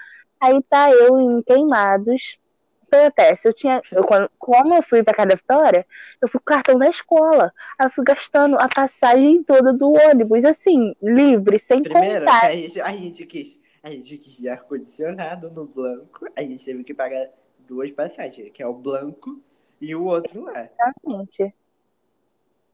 Aí 0.41 0.63
tá 0.69 0.91
eu 0.91 1.19
em 1.21 1.43
Queimados. 1.43 2.39
O 2.83 2.91
que 2.91 2.97
acontece? 2.97 3.47
Eu 3.49 3.53
tinha. 3.55 3.81
Eu, 3.93 4.03
quando, 4.05 4.29
como 4.39 4.75
eu 4.75 4.83
fui 4.83 5.03
pra 5.03 5.15
casa 5.15 5.29
da 5.29 5.35
Vitória, 5.37 5.87
eu 6.21 6.29
fui 6.29 6.41
com 6.41 6.51
o 6.53 6.55
cartão 6.55 6.79
da 6.79 6.89
escola. 6.89 7.53
Aí 7.79 7.87
eu 7.87 7.91
fui 7.91 8.05
gastando 8.05 8.59
a 8.59 8.69
passagem 8.69 9.43
toda 9.45 9.73
do 9.73 9.93
ônibus, 9.93 10.45
assim, 10.45 10.95
livre, 11.01 11.59
sem 11.59 11.83
Primeiro, 11.83 12.25
contar. 12.25 12.47
a 12.47 12.53
gente, 12.53 12.81
a 12.81 12.91
gente 12.91 13.27
quis. 13.27 13.60
A 13.83 13.91
gente 13.91 14.19
quis 14.19 14.37
de 14.37 14.49
ar-condicionado 14.49 15.51
no 15.51 15.65
Blanco. 15.65 16.27
A 16.37 16.43
gente 16.43 16.65
teve 16.65 16.85
que 16.85 16.93
pagar 16.93 17.31
duas 17.61 17.91
passagens, 17.91 18.53
que 18.53 18.63
é 18.63 18.67
o 18.67 18.75
Blanco 18.75 19.41
e 19.81 19.95
o 19.95 20.05
outro 20.05 20.43
lá. 20.43 20.65
Exatamente. 20.65 21.55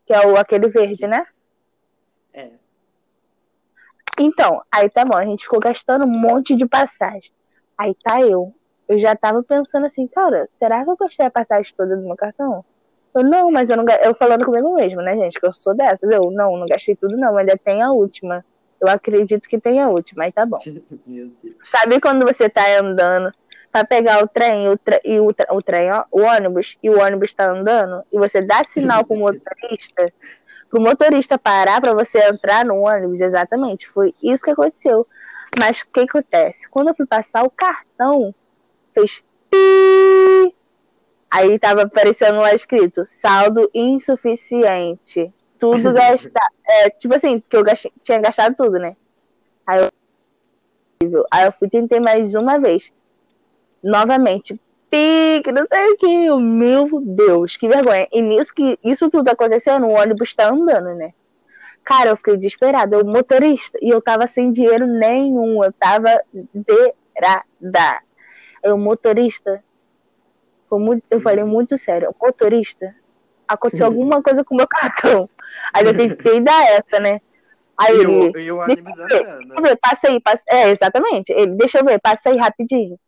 Que 0.05 0.13
é 0.13 0.27
o, 0.27 0.37
aquele 0.37 0.69
verde, 0.69 1.07
né? 1.07 1.27
É. 2.33 2.51
Então, 4.19 4.63
aí 4.73 4.89
tá 4.89 5.05
bom, 5.05 5.17
a 5.17 5.25
gente 5.25 5.45
ficou 5.45 5.61
gastando 5.61 6.05
um 6.05 6.09
monte 6.09 6.57
de 6.57 6.67
passagem. 6.67 7.31
Aí 7.77 7.95
tá 8.03 8.21
eu. 8.21 8.55
Eu 8.89 8.99
já 8.99 9.15
tava 9.15 9.43
pensando 9.43 9.87
assim, 9.87 10.07
cara, 10.07 10.49
será 10.57 10.83
que 10.83 10.91
eu 10.91 10.97
gastei 10.97 11.27
a 11.27 11.31
passagem 11.31 11.75
toda 11.77 11.97
do 11.97 12.03
meu 12.03 12.17
cartão? 12.17 12.65
Eu, 13.15 13.25
não, 13.25 13.51
mas 13.51 13.69
eu 13.71 13.77
não 13.77 13.85
Eu 14.03 14.15
falando 14.15 14.45
comigo 14.45 14.75
mesmo, 14.75 15.03
né, 15.03 15.17
gente? 15.17 15.41
Que 15.41 15.47
eu 15.47 15.53
sou 15.53 15.75
dessas. 15.75 16.11
Eu, 16.11 16.31
não, 16.31 16.57
não 16.57 16.67
gastei 16.67 16.95
tudo, 16.95 17.17
não, 17.17 17.37
ainda 17.37 17.57
tem 17.57 17.83
a 17.83 17.91
última. 17.91 18.45
Eu 18.81 18.89
acredito 18.89 19.49
que 19.49 19.59
tem 19.59 19.81
a 19.81 19.89
última, 19.89 20.25
aí 20.25 20.33
tá 20.33 20.45
bom. 20.47 20.59
Sabe 21.65 22.01
quando 22.01 22.27
você 22.27 22.49
tá 22.49 22.63
andando 22.81 23.33
pra 23.73 23.85
pegar 23.85 24.23
o 24.23 24.29
trem 24.29 24.69
o 24.69 24.77
tre- 24.79 25.01
e 25.05 25.19
o, 25.21 25.33
tre- 25.33 25.47
o 25.51 25.61
trem, 25.63 25.91
ó, 25.93 26.05
o 26.11 26.23
ônibus, 26.23 26.77
e 26.83 26.89
o 26.91 27.01
ônibus 27.01 27.35
tá 27.35 27.51
andando, 27.51 28.03
e 28.13 28.19
você 28.19 28.41
dá 28.41 28.63
sinal 28.69 29.05
pro 29.05 29.17
motorista, 29.17 30.13
pro 30.71 30.81
motorista 30.81 31.39
parar 31.39 31.81
pra 31.81 31.93
você 31.93 32.19
entrar 32.29 32.65
no 32.65 32.77
ônibus, 32.87 33.21
exatamente, 33.21 33.89
foi 33.89 34.15
isso 34.23 34.43
que 34.45 34.51
aconteceu. 34.51 35.07
Mas 35.59 35.81
o 35.81 35.89
que 35.91 36.01
acontece? 36.01 36.69
Quando 36.71 36.89
eu 36.89 36.95
fui 36.95 37.07
passar 37.07 37.43
o 37.45 37.51
cartão, 37.51 38.35
fez 38.95 39.23
pi, 39.51 40.55
aí 41.31 41.59
tava 41.59 41.83
aparecendo 41.83 42.39
lá 42.41 42.55
escrito 42.55 43.05
saldo 43.05 43.71
insuficiente. 43.75 45.33
Tudo 45.59 45.93
gastado. 45.93 46.55
É, 46.67 46.91
tipo 46.91 47.15
assim, 47.15 47.41
que 47.41 47.57
eu 47.57 47.65
gastei- 47.65 47.93
tinha 48.03 48.21
gastado 48.21 48.55
tudo, 48.55 48.79
né? 48.79 48.97
Aí 49.67 49.81
eu, 51.03 51.27
aí 51.31 51.47
eu 51.47 51.53
fui 51.53 51.69
tentei 51.69 52.01
mais 52.01 52.35
uma 52.35 52.59
vez. 52.59 52.93
Novamente. 53.83 54.61
Pi! 54.91 55.27
pique, 55.37 55.53
não 55.53 55.67
sei 55.73 55.93
o 55.93 55.97
que. 55.97 56.31
Meu 56.37 57.01
Deus, 57.01 57.57
que 57.57 57.69
vergonha. 57.69 58.09
E 58.13 58.23
nisso 58.23 58.55
que 58.55 58.79
isso 58.83 59.11
tudo 59.11 59.29
acontecendo, 59.29 59.87
o 59.87 59.93
ônibus 59.93 60.35
tá 60.35 60.49
andando, 60.51 60.95
né? 60.95 61.13
Cara, 61.85 62.11
eu 62.11 62.17
fiquei 62.17 62.37
desesperada. 62.37 62.97
Eu, 62.97 63.05
motorista, 63.05 63.79
e 63.81 63.91
eu 63.91 64.01
tava 64.01 64.27
sem 64.27 64.51
dinheiro 64.51 64.87
nenhum. 64.87 65.63
Eu 65.63 65.73
tava 65.73 66.21
zerada. 66.35 68.03
Eu, 68.63 68.77
motorista, 68.77 69.63
muito, 70.73 71.05
eu 71.11 71.21
falei 71.21 71.45
muito 71.45 71.79
sério. 71.79 72.15
Motorista, 72.21 72.95
aconteceu 73.47 73.87
alguma 73.87 74.23
coisa 74.23 74.45
com 74.45 74.55
o 74.55 74.57
meu 74.57 74.67
cartão. 74.67 75.29
Aí 75.73 75.87
eu 75.87 75.97
tentei 75.97 76.41
dar 76.41 76.63
essa, 76.65 77.01
né? 77.01 77.21
Aí 77.79 77.95
E 77.95 78.01
ele. 78.01 78.07
o, 78.07 78.39
e 78.39 78.53
o 78.53 78.59
ônibus 78.59 78.95
Deixa 78.97 79.39
eu 79.57 79.63
ver, 79.63 79.77
passa 79.77 80.09
aí, 80.09 80.21
passa. 80.21 80.43
É, 80.49 80.71
exatamente. 80.71 81.33
Ele, 81.33 81.53
deixa 81.57 81.79
eu 81.79 81.85
ver, 81.85 82.01
passa 82.01 82.31
aí 82.31 82.37
rapidinho. 82.37 82.95
O 82.95 82.99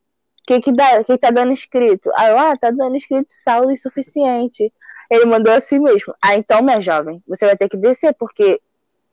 que 0.47 0.61
que 0.61 0.73
dá? 0.73 1.03
Que 1.05 1.17
tá 1.19 1.31
dando 1.31 1.53
escrito? 1.53 2.11
Aí 2.17 2.31
eu, 2.31 2.39
ah, 2.39 2.57
tá 2.57 2.71
dando 2.71 2.97
escrito 2.97 3.31
saldo 3.31 3.71
insuficiente. 3.71 4.73
Ele 5.11 5.25
mandou 5.25 5.53
assim 5.53 5.79
mesmo. 5.79 6.15
Ah, 6.23 6.37
então, 6.37 6.63
minha 6.63 6.81
jovem, 6.81 7.23
você 7.27 7.47
vai 7.47 7.57
ter 7.57 7.69
que 7.69 7.77
descer, 7.77 8.15
porque 8.15 8.61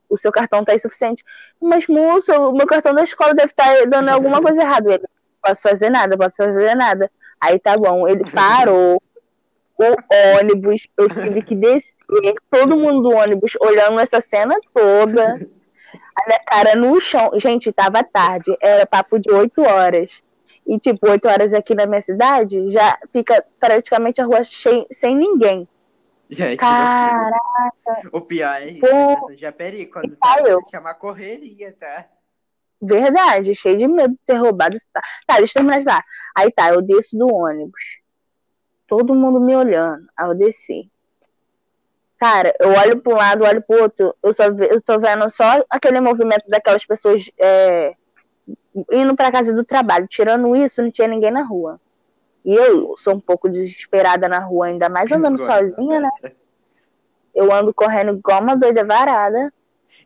o 0.10 0.18
seu 0.18 0.32
cartão 0.32 0.64
tá 0.64 0.76
insuficiente. 0.76 1.24
Mas, 1.62 1.88
moço, 1.88 2.32
o 2.34 2.52
meu 2.52 2.68
cartão 2.68 2.94
da 2.94 3.04
escola 3.04 3.34
deve 3.34 3.52
estar 3.52 3.86
dando 3.88 4.10
alguma 4.10 4.42
coisa 4.42 4.62
errada. 4.62 4.94
Ele, 4.94 5.06
posso 5.42 5.62
fazer 5.62 5.90
nada, 5.90 6.18
posso 6.18 6.36
fazer 6.38 6.76
nada. 6.76 7.10
Aí 7.40 7.60
tá 7.60 7.78
bom, 7.78 8.08
ele 8.08 8.24
parou 8.32 9.02
o 9.78 10.38
ônibus, 10.40 10.88
eu 10.98 11.10
tive 11.10 11.42
que 11.42 11.54
descer, 11.54 11.95
todo 12.50 12.78
mundo 12.78 13.10
do 13.10 13.16
ônibus 13.16 13.54
olhando 13.60 14.00
essa 14.00 14.22
cena 14.22 14.56
toda, 14.74 15.36
a 16.16 16.28
minha 16.28 16.40
cara 16.46 16.76
no 16.76 17.00
chão. 17.00 17.32
Gente, 17.36 17.72
tava 17.72 18.04
tarde, 18.04 18.56
era 18.62 18.86
papo 18.86 19.20
de 19.20 19.32
8 19.32 19.62
horas. 19.62 20.24
E, 20.68 20.80
tipo, 20.80 21.10
8 21.10 21.28
horas 21.28 21.54
aqui 21.54 21.76
na 21.76 21.86
minha 21.86 22.02
cidade, 22.02 22.72
já 22.72 22.98
fica 23.12 23.46
praticamente 23.60 24.20
a 24.20 24.26
rua 24.26 24.44
cheia, 24.44 24.86
sem 24.92 25.16
ninguém. 25.16 25.68
Gente, 26.28 26.58
Cara, 26.58 27.40
o 28.12 28.20
pior 28.22 28.60
é 28.60 28.74
Pô. 28.74 29.32
Já 29.36 29.52
peraí, 29.52 29.86
quando 29.86 30.16
tá, 30.16 30.40
eu. 30.44 30.60
chamar 30.72 30.96
correria, 30.96 31.72
tá? 31.74 32.08
verdade, 32.82 33.56
cheio 33.56 33.78
de 33.78 33.88
medo 33.88 34.14
de 34.14 34.20
ser 34.26 34.38
roubado. 34.38 34.78
Tá, 34.92 35.02
tá 35.26 35.38
deixa 35.38 35.60
eu 35.60 35.62
terminar 35.62 35.80
de 35.80 35.86
falar. 35.86 36.04
Aí 36.36 36.52
tá, 36.52 36.70
eu 36.70 36.82
desço 36.82 37.18
do 37.18 37.28
ônibus. 37.34 37.82
Todo 38.88 39.16
mundo 39.16 39.40
me 39.40 39.56
olhando. 39.56 40.06
Aí 40.18 40.28
eu 40.28 40.36
desci. 40.36 40.92
Cara, 42.18 42.54
eu 42.60 42.70
olho 42.70 43.02
para 43.02 43.14
um 43.14 43.18
lado, 43.18 43.44
olho 43.44 43.62
pro 43.62 43.82
outro. 43.82 44.16
Eu 44.24 44.34
só 44.34 44.50
ve- 44.52 44.70
eu 44.72 44.82
tô 44.82 45.00
vendo 45.00 45.30
só 45.30 45.64
aquele 45.70 46.00
movimento 46.00 46.48
daquelas 46.48 46.86
pessoas 46.86 47.30
é, 47.38 47.94
indo 48.92 49.16
pra 49.16 49.32
casa 49.32 49.54
do 49.54 49.66
trabalho. 49.66 50.08
Tirando 50.08 50.56
isso, 50.56 50.82
não 50.82 50.92
tinha 50.92 51.08
ninguém 51.08 51.32
na 51.32 51.44
rua. 51.44 51.80
E 52.44 52.54
eu 52.54 52.96
sou 52.98 53.16
um 53.16 53.20
pouco 53.20 53.50
desesperada 53.50 54.30
na 54.30 54.40
rua, 54.40 54.68
ainda 54.68 54.88
mais 54.88 55.12
andando 55.12 55.42
Agora, 55.42 55.68
sozinha, 55.68 56.00
né? 56.00 56.10
Eu 57.34 57.52
ando 57.52 57.74
correndo 57.74 58.14
igual 58.18 58.42
uma 58.42 58.56
doida 58.56 58.86
varada. 58.86 59.52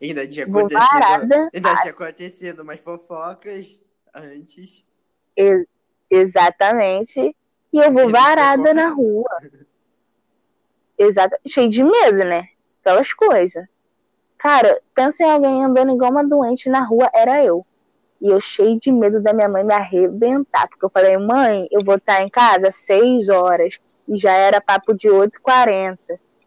Ainda 0.02 0.26
tinha 0.26 0.44
acontecido. 0.44 0.80
varada. 0.80 1.50
Ainda 1.54 1.76
tinha 1.76 1.92
acontecido 1.92 2.62
umas 2.62 2.80
fofocas 2.80 3.80
antes. 4.12 4.84
E- 5.36 5.64
exatamente. 6.10 7.36
E 7.72 7.78
eu 7.78 7.92
vou 7.92 8.10
varada 8.10 8.74
na 8.74 8.88
rua. 8.88 9.30
Exato. 11.00 11.34
Cheio 11.46 11.70
de 11.70 11.82
medo, 11.82 12.18
né? 12.18 12.48
Aquelas 12.84 13.10
coisas. 13.14 13.64
Cara, 14.36 14.78
pensa 14.94 15.22
em 15.24 15.30
alguém 15.30 15.64
andando 15.64 15.94
igual 15.94 16.10
uma 16.10 16.22
doente 16.22 16.68
na 16.68 16.80
rua, 16.84 17.10
era 17.14 17.42
eu. 17.42 17.64
E 18.20 18.28
eu 18.28 18.38
cheio 18.38 18.78
de 18.78 18.92
medo 18.92 19.18
da 19.22 19.32
minha 19.32 19.48
mãe 19.48 19.64
me 19.64 19.72
arrebentar. 19.72 20.68
Porque 20.68 20.84
eu 20.84 20.90
falei, 20.90 21.16
mãe, 21.16 21.66
eu 21.70 21.82
vou 21.82 21.94
estar 21.94 22.22
em 22.22 22.28
casa 22.28 22.70
6 22.70 23.30
horas. 23.30 23.80
E 24.06 24.18
já 24.18 24.32
era 24.32 24.60
papo 24.60 24.92
de 24.92 25.08
8h40. 25.08 25.98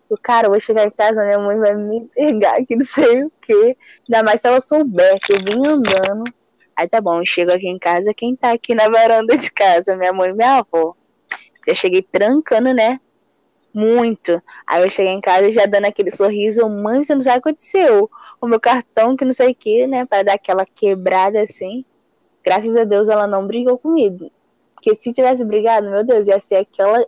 Eu, 0.08 0.18
cara, 0.22 0.46
eu 0.46 0.52
vou 0.52 0.60
chegar 0.60 0.86
em 0.86 0.92
casa, 0.92 1.26
minha 1.26 1.40
mãe 1.40 1.58
vai 1.58 1.76
me 1.76 2.08
pegar, 2.14 2.64
que 2.64 2.76
não 2.76 2.86
sei 2.86 3.24
o 3.24 3.32
quê. 3.42 3.76
Ainda 4.08 4.24
mais 4.24 4.40
se 4.40 4.48
ela 4.48 4.62
souber 4.62 5.20
que 5.20 5.34
eu 5.34 5.38
vim 5.40 5.66
andando. 5.66 6.32
Aí 6.76 6.88
tá 6.88 7.02
bom, 7.02 7.20
eu 7.20 7.26
chego 7.26 7.52
aqui 7.52 7.68
em 7.68 7.80
casa, 7.80 8.14
quem 8.14 8.36
tá 8.36 8.52
aqui 8.52 8.76
na 8.76 8.88
varanda 8.88 9.36
de 9.36 9.52
casa? 9.52 9.96
Minha 9.96 10.14
mãe 10.14 10.30
e 10.30 10.34
minha 10.34 10.60
avó. 10.60 10.96
Eu 11.66 11.74
cheguei 11.74 12.04
trancando, 12.04 12.72
né? 12.72 13.00
Muito. 13.74 14.42
Aí 14.68 14.84
eu 14.84 14.90
cheguei 14.90 15.12
em 15.12 15.22
casa 15.22 15.52
já 15.52 15.66
dando 15.66 15.86
aquele 15.86 16.12
sorriso, 16.12 16.70
mãe, 16.70 17.04
você 17.04 17.16
não 17.16 17.22
sabe 17.22 17.40
o 17.40 17.42
que 17.42 17.50
aconteceu. 17.50 18.10
O 18.40 18.48
meu 18.48 18.60
cartão, 18.60 19.16
que 19.16 19.26
não 19.26 19.34
sei 19.34 19.52
o 19.52 19.56
que, 19.56 19.88
né? 19.88 20.06
Pra 20.06 20.22
dar 20.22 20.34
aquela 20.34 20.66
quebrada 20.66 21.42
assim. 21.42 21.84
Graças 22.44 22.76
a 22.76 22.84
Deus 22.84 23.10
ela 23.10 23.26
não 23.26 23.48
brigou 23.48 23.78
comigo. 23.78 24.32
Porque 24.76 24.94
se 24.96 25.14
tivesse 25.14 25.44
brigado, 25.44 25.90
meu 25.90 26.04
Deus, 26.04 26.28
ia 26.28 26.40
ser 26.40 26.56
aquela, 26.58 27.06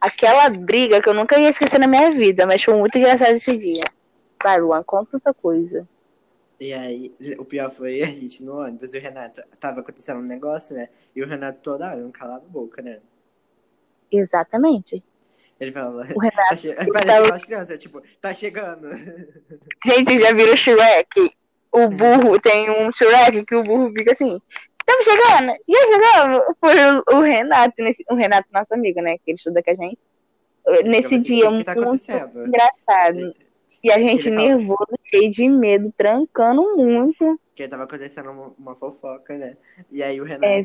aquela 0.00 0.48
briga 0.50 1.00
que 1.02 1.08
eu 1.08 1.14
nunca 1.14 1.38
ia 1.38 1.48
esquecer 1.48 1.80
na 1.80 1.86
minha 1.86 2.10
vida. 2.10 2.46
Mas 2.46 2.62
foi 2.62 2.74
muito 2.74 2.96
engraçado 2.96 3.32
esse 3.32 3.56
dia. 3.56 3.84
Vai, 4.42 4.60
Luan, 4.60 4.82
conta 4.84 5.16
outra 5.16 5.34
coisa. 5.34 5.88
E 6.60 6.74
aí, 6.74 7.14
o 7.38 7.44
pior 7.44 7.70
foi 7.70 8.02
a 8.02 8.06
gente 8.06 8.44
no 8.44 8.58
ônibus, 8.58 8.92
e 8.92 8.98
o 8.98 9.00
Renato 9.00 9.42
tava 9.58 9.80
acontecendo 9.80 10.18
um 10.18 10.26
negócio, 10.26 10.76
né? 10.76 10.90
E 11.16 11.22
o 11.22 11.26
Renato 11.26 11.60
toda 11.62 11.86
hora 11.86 11.96
não 11.96 12.10
calava 12.10 12.44
a 12.44 12.48
boca, 12.48 12.82
né? 12.82 13.00
Exatamente. 14.12 15.02
Ele 15.60 15.72
falava. 15.72 15.98
O 16.14 16.18
Renato. 16.20 16.48
Tá 16.48 16.56
che... 16.56 16.72
Parece 16.74 17.06
tava- 17.06 17.40
crianças, 17.40 17.78
tipo, 17.78 18.02
tá 18.20 18.32
chegando. 18.34 18.88
Gente, 19.84 20.18
já 20.18 20.32
viram 20.32 20.56
Shrek? 20.56 21.32
O 21.72 21.88
burro 21.88 22.40
tem 22.40 22.70
um 22.70 22.90
Shrek 22.92 23.44
que 23.44 23.54
o 23.54 23.62
burro 23.62 23.92
fica 23.96 24.12
assim. 24.12 24.40
Estamos 24.80 25.04
chegando, 25.04 25.52
já 25.68 25.86
chegamos. 25.86 26.44
Foi 26.58 26.74
o, 26.76 27.18
o 27.18 27.20
Renato, 27.20 27.74
nesse- 27.78 28.04
o 28.10 28.14
Renato, 28.14 28.48
nosso 28.52 28.74
amigo, 28.74 29.00
né? 29.00 29.16
Que 29.18 29.30
ele 29.32 29.36
estuda 29.36 29.62
com 29.62 29.70
a 29.70 29.74
gente. 29.74 29.98
Nesse 30.84 31.18
dia, 31.18 31.48
o 31.50 31.58
que 31.58 31.64
tá 31.64 31.74
muito 31.74 32.10
engraçado. 32.46 33.34
E 33.82 33.90
a 33.92 33.98
gente 33.98 34.28
Ele 34.28 34.36
fala- 34.36 34.48
nervoso, 34.48 34.98
cheio 35.04 35.30
de 35.30 35.48
medo, 35.48 35.92
trancando 35.96 36.76
muito. 36.76 37.40
Porque 37.48 37.66
tava 37.68 37.84
acontecendo 37.84 38.30
uma, 38.30 38.52
uma 38.58 38.74
fofoca, 38.76 39.36
né? 39.38 39.56
E 39.90 40.02
aí 40.02 40.20
o 40.20 40.24
Renato. 40.24 40.44
É. 40.44 40.58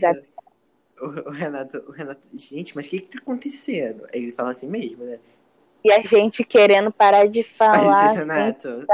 o, 1.00 1.30
o 1.30 1.32
Renato, 1.32 1.84
o 1.88 1.92
Renato, 1.92 2.22
gente, 2.34 2.76
mas 2.76 2.86
o 2.88 2.90
que 2.90 3.00
que 3.02 3.18
tá 3.18 3.20
acontecendo? 3.20 4.08
Aí 4.14 4.24
ele 4.24 4.32
fala 4.32 4.52
assim 4.52 4.68
mesmo, 4.68 5.04
né? 5.06 5.20
E 5.84 5.92
a 5.92 6.02
gente 6.02 6.44
querendo 6.44 6.92
parar 6.92 7.28
de 7.28 7.44
falar. 7.44 8.08
esse 8.08 8.20
Renato. 8.20 8.86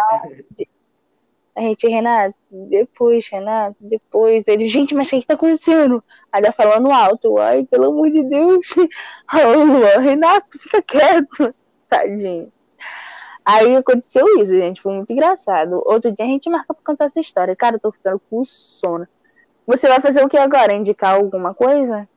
A 1.55 1.61
gente, 1.61 1.87
Renato, 1.87 2.35
depois, 2.49 3.27
Renato, 3.29 3.77
depois. 3.79 4.47
Ele, 4.47 4.67
gente, 4.67 4.93
mas 4.95 5.07
o 5.07 5.11
que 5.11 5.21
que 5.21 5.27
tá 5.27 5.33
acontecendo? 5.33 6.03
Aí 6.31 6.41
ela 6.41 6.51
falando 6.51 6.91
alto, 6.91 7.37
ai, 7.37 7.65
pelo 7.65 7.85
amor 7.85 8.09
de 8.09 8.23
Deus. 8.23 8.67
Luan, 9.33 9.99
Renato, 10.01 10.57
fica 10.57 10.81
quieto. 10.81 11.53
Tadinho. 11.87 12.51
Aí 13.43 13.75
aconteceu 13.75 14.25
isso, 14.39 14.53
gente, 14.53 14.81
foi 14.81 14.93
muito 14.93 15.11
engraçado. 15.11 15.81
Outro 15.85 16.11
dia 16.11 16.25
a 16.25 16.29
gente 16.29 16.49
marca 16.49 16.73
pra 16.73 16.83
contar 16.85 17.05
essa 17.05 17.19
história. 17.19 17.55
Cara, 17.55 17.75
eu 17.75 17.79
tô 17.79 17.91
ficando 17.91 18.21
com 18.29 18.45
sono. 18.45 19.07
Você 19.65 19.87
vai 19.87 20.01
fazer 20.01 20.23
o 20.23 20.29
que 20.29 20.37
agora? 20.37 20.73
Indicar 20.73 21.15
alguma 21.15 21.53
coisa? 21.53 22.07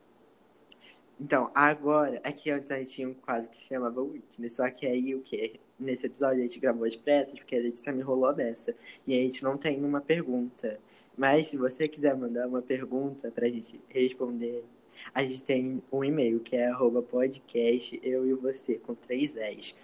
Então, 1.21 1.51
agora, 1.55 2.21
aqui 2.25 2.51
antes 2.51 2.71
a 2.71 2.79
gente 2.79 2.91
tinha 2.91 3.09
um 3.09 3.15
quadro 3.15 3.49
que 3.49 3.59
se 3.59 3.69
chamava 3.69 4.03
Witness, 4.03 4.55
só 4.55 4.69
que 4.71 4.87
aí 4.87 5.15
o 5.15 5.21
que? 5.21 5.61
Nesse 5.79 6.07
episódio 6.07 6.39
a 6.41 6.43
gente 6.43 6.59
gravou 6.59 6.85
as 6.87 6.97
pressas, 6.97 7.35
porque 7.39 7.55
a 7.57 7.61
Letícia 7.61 7.93
me 7.93 8.03
rolou 8.03 8.33
dessa. 8.33 8.75
E 9.07 9.15
a 9.19 9.23
gente 9.23 9.43
não 9.43 9.57
tem 9.57 9.83
uma 9.85 10.01
pergunta. 10.01 10.79
Mas 11.17 11.49
se 11.49 11.57
você 11.57 11.87
quiser 11.87 12.17
mandar 12.17 12.49
uma 12.49 12.61
pergunta 12.63 13.31
pra 13.31 13.49
gente 13.49 13.81
responder, 13.89 14.65
a 15.15 15.23
gente 15.23 15.43
tem 15.43 15.83
um 15.93 16.03
e-mail 16.03 16.41
que 16.41 16.57
é 16.57 16.67
arroba 16.69 17.03
podcast 17.03 17.99
eu 18.03 18.27
e 18.27 18.35
você, 18.35 18.75
com 18.79 18.95
três 18.95 19.37
S, 19.37 19.75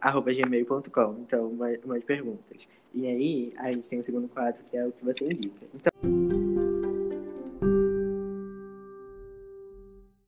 arroba 0.00 0.32
gmail.com. 0.32 1.16
Então, 1.20 1.48
uma- 1.48 1.70
umas 1.84 2.02
perguntas. 2.02 2.66
E 2.92 3.06
aí, 3.06 3.52
a 3.56 3.70
gente 3.70 3.88
tem 3.88 4.00
o 4.00 4.04
segundo 4.04 4.28
quadro, 4.28 4.62
que 4.70 4.76
é 4.76 4.84
o 4.86 4.92
que 4.92 5.04
você 5.04 5.24
indica. 5.24 5.66
Então, 5.74 6.53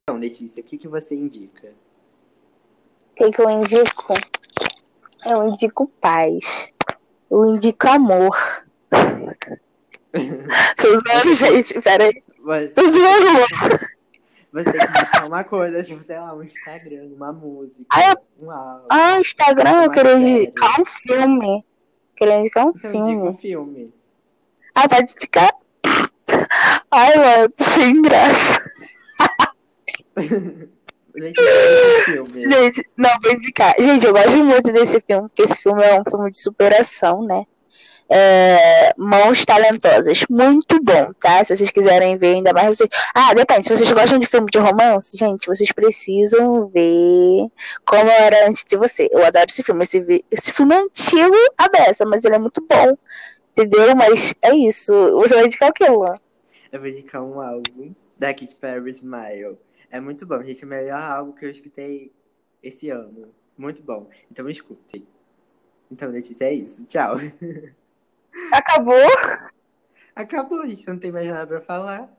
então 0.09 0.21
Letícia, 0.21 0.61
o 0.61 0.65
que, 0.65 0.79
que 0.79 0.87
você 0.87 1.17
indica? 1.17 1.67
O 3.11 3.15
que, 3.17 3.29
que 3.33 3.41
eu 3.43 3.51
indico? 3.51 4.15
Eu 5.27 5.49
indico 5.49 5.89
paz. 6.01 6.73
Eu 7.29 7.45
indico 7.47 7.89
amor. 7.89 8.37
Tô 10.77 10.89
zoando, 10.91 11.35
gente. 11.35 11.81
Peraí. 11.81 12.23
Mas 12.39 12.73
Tô 12.73 12.87
zoando. 12.87 13.27
você 14.53 14.73
tem 14.73 14.87
que 14.87 14.99
indicar 15.01 15.27
uma 15.27 15.43
coisa, 15.43 15.83
tipo, 15.83 16.05
sei 16.05 16.21
lá, 16.21 16.33
um 16.37 16.45
Instagram, 16.45 17.07
uma 17.17 17.33
música, 17.33 17.85
Ah, 17.91 18.17
um 18.41 18.49
áudio. 18.49 18.87
Ah, 18.89 19.21
Instagram, 19.21 19.83
eu 19.87 19.91
queria 19.91 20.15
indicar 20.19 20.81
um 20.81 20.85
filme. 20.85 21.65
Queria 22.15 22.39
indicar 22.39 22.65
um 22.67 22.71
Então 22.77 22.91
indica 22.95 23.03
um 23.29 23.37
filme. 23.37 23.39
filme. 23.41 23.95
Ah, 24.73 24.89
pode 24.89 25.11
indicar? 25.11 25.53
Ai, 26.93 27.17
mano, 27.17 27.53
sem 27.59 28.01
graça. 28.03 28.61
Letícia, 28.61 28.87
indica 29.19 29.35
um 29.35 29.35
filme. 29.43 30.06
Gente, 31.17 32.91
não, 32.97 33.11
vou 33.23 33.33
indicar. 33.33 33.75
Gente, 33.79 34.05
eu 34.05 34.13
gosto 34.13 34.37
muito 34.37 34.71
desse 34.73 35.01
filme, 35.01 35.29
porque 35.29 35.43
esse 35.43 35.63
filme 35.63 35.83
é 35.83 35.99
um 35.99 36.05
filme 36.05 36.31
de 36.31 36.39
superação, 36.39 37.23
né? 37.23 37.45
é, 38.09 38.95
Mãos 38.97 39.45
Talentosas. 39.45 40.25
Muito 40.31 40.83
bom, 40.83 41.13
tá? 41.19 41.45
Se 41.45 41.55
vocês 41.55 41.71
quiserem 41.71 42.17
ver 42.17 42.35
ainda 42.35 42.53
mais. 42.53 42.69
Vocês... 42.69 42.89
Ah, 43.15 43.35
depende. 43.35 43.67
Se 43.67 43.75
vocês 43.75 43.91
gostam 43.91 44.19
de 44.19 44.27
filme 44.27 44.49
de 44.51 44.59
romance, 44.59 45.17
gente, 45.17 45.47
vocês 45.47 45.73
precisam 45.73 46.69
ver 46.69 47.49
como 47.85 48.09
era 48.11 48.49
antes 48.49 48.65
de 48.67 48.77
você. 48.77 49.09
Eu 49.11 49.25
adoro 49.25 49.47
esse 49.49 49.63
filme. 49.63 49.85
Esse, 49.85 50.25
esse 50.31 50.53
filme 50.53 50.75
é 50.75 50.79
antigo, 50.79 51.37
a 51.59 51.69
beça, 51.69 52.05
mas 52.05 52.25
ele 52.25 52.37
é 52.37 52.39
muito 52.39 52.61
bom. 52.61 52.97
Entendeu? 53.53 53.97
Mas 53.97 54.35
é 54.43 54.55
isso. 54.55 54.93
Você 55.21 55.35
vai 55.35 55.47
indicar 55.47 55.71
o 55.71 55.73
que, 55.73 55.89
Luan? 55.89 56.19
Eu 56.71 56.81
vou 56.81 56.89
indicar 56.89 57.23
um 57.23 57.41
álbum 57.41 57.95
da 58.19 58.29
Katy 58.29 58.57
Perry 58.57 58.91
Smile. 58.91 59.59
É 59.91 60.01
muito 60.01 60.27
bom, 60.27 60.43
gente. 60.43 60.65
O 60.65 60.69
melhor 60.69 61.01
álbum 61.01 61.33
que 61.33 61.45
eu 61.45 61.51
escutei 61.51 62.13
esse 62.63 62.91
ano. 62.91 63.35
Muito 63.57 63.83
bom. 63.83 64.09
Então 64.31 64.49
escutem. 64.49 65.07
Então, 65.91 66.11
Letícia, 66.11 66.45
é 66.47 66.55
isso. 66.55 66.85
Tchau. 66.85 67.15
Acabou? 68.53 68.95
Acabou, 70.15 70.67
gente. 70.67 70.87
Não 70.89 70.99
tem 70.99 71.13
mais 71.13 71.27
nada 71.27 71.47
pra 71.47 71.61
falar. 71.61 72.13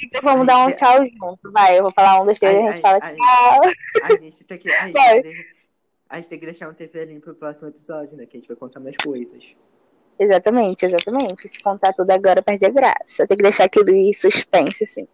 Então 0.00 0.22
vamos 0.22 0.40
ai, 0.40 0.46
dar 0.46 0.66
um 0.66 0.72
tchau 0.72 0.98
junto. 1.06 1.50
Vai, 1.50 1.78
eu 1.78 1.82
vou 1.82 1.92
falar 1.92 2.20
um, 2.20 2.24
dois, 2.24 2.38
três, 2.38 2.56
a 2.56 2.72
gente 2.72 2.80
fala 2.80 2.98
ai, 3.02 3.16
tchau. 3.16 3.60
A 4.04 4.16
gente 4.16 4.44
tem 4.44 4.58
que. 4.58 4.70
Ai, 4.70 4.92
a 6.08 6.16
gente 6.16 6.28
tem 6.28 6.38
que 6.38 6.46
deixar 6.46 6.68
um 6.68 6.74
temperinho 6.74 7.20
pro 7.20 7.34
próximo 7.34 7.68
episódio, 7.68 8.16
né? 8.16 8.24
Que 8.24 8.36
a 8.36 8.40
gente 8.40 8.48
vai 8.48 8.56
contar 8.56 8.80
mais 8.80 8.96
coisas. 8.96 9.44
Exatamente, 10.18 10.86
exatamente. 10.86 11.48
Se 11.48 11.60
contar 11.60 11.92
tudo 11.92 12.10
agora 12.10 12.42
perde 12.42 12.64
a 12.64 12.70
graça. 12.70 13.26
Tem 13.26 13.36
que 13.36 13.42
deixar 13.42 13.64
aquilo 13.64 13.90
em 13.90 14.12
suspense, 14.12 14.84
assim. 14.84 15.06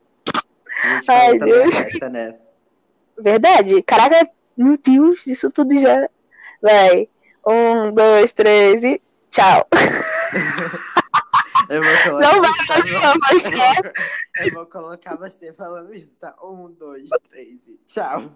Ai, 1.08 1.38
Deus. 1.38 1.74
Essa, 1.74 2.08
né? 2.08 2.34
Verdade. 3.18 3.82
Caraca, 3.82 4.28
meu 4.56 4.78
Deus, 4.78 5.26
isso 5.26 5.50
tudo 5.50 5.78
já. 5.78 6.08
Vai. 6.62 7.08
Um, 7.46 7.92
dois, 7.92 8.32
três 8.32 8.82
e 8.82 9.00
tchau. 9.30 9.66
Eu 11.68 11.82
vou 11.82 11.92
colocar, 12.02 12.32
não 12.32 12.42
vai 12.42 12.52
continuar 12.66 13.14
mais 13.18 13.48
eu, 13.48 13.56
eu 14.46 14.52
vou 14.52 14.66
colocar 14.66 15.16
você 15.16 15.52
falando 15.52 15.94
isso, 15.94 16.10
tá? 16.20 16.34
Um, 16.42 16.70
dois, 16.72 17.08
três 17.30 17.58
e 17.66 17.80
tchau. 17.86 18.30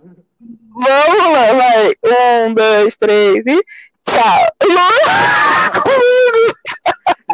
Vamos 0.71 1.33
lá, 1.33 1.53
vai. 1.53 1.95
Um, 2.05 2.55
dois, 2.55 2.97
três 2.97 3.45
e 3.47 3.65
tchau. 4.07 4.55
Não! 4.67 4.89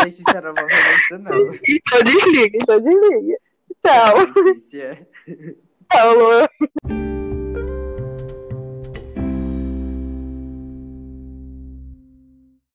Letícia, 0.05 0.41
não 0.41 0.53
vou 0.55 0.69
fazer 0.69 0.95
isso, 0.97 1.19
não. 1.19 1.55
Então 1.69 2.03
desliga, 2.03 2.59
então 2.61 2.81
desliga. 2.81 3.37
Tchau. 3.85 4.27
Tchau, 5.93 6.15
Lu. 6.15 7.24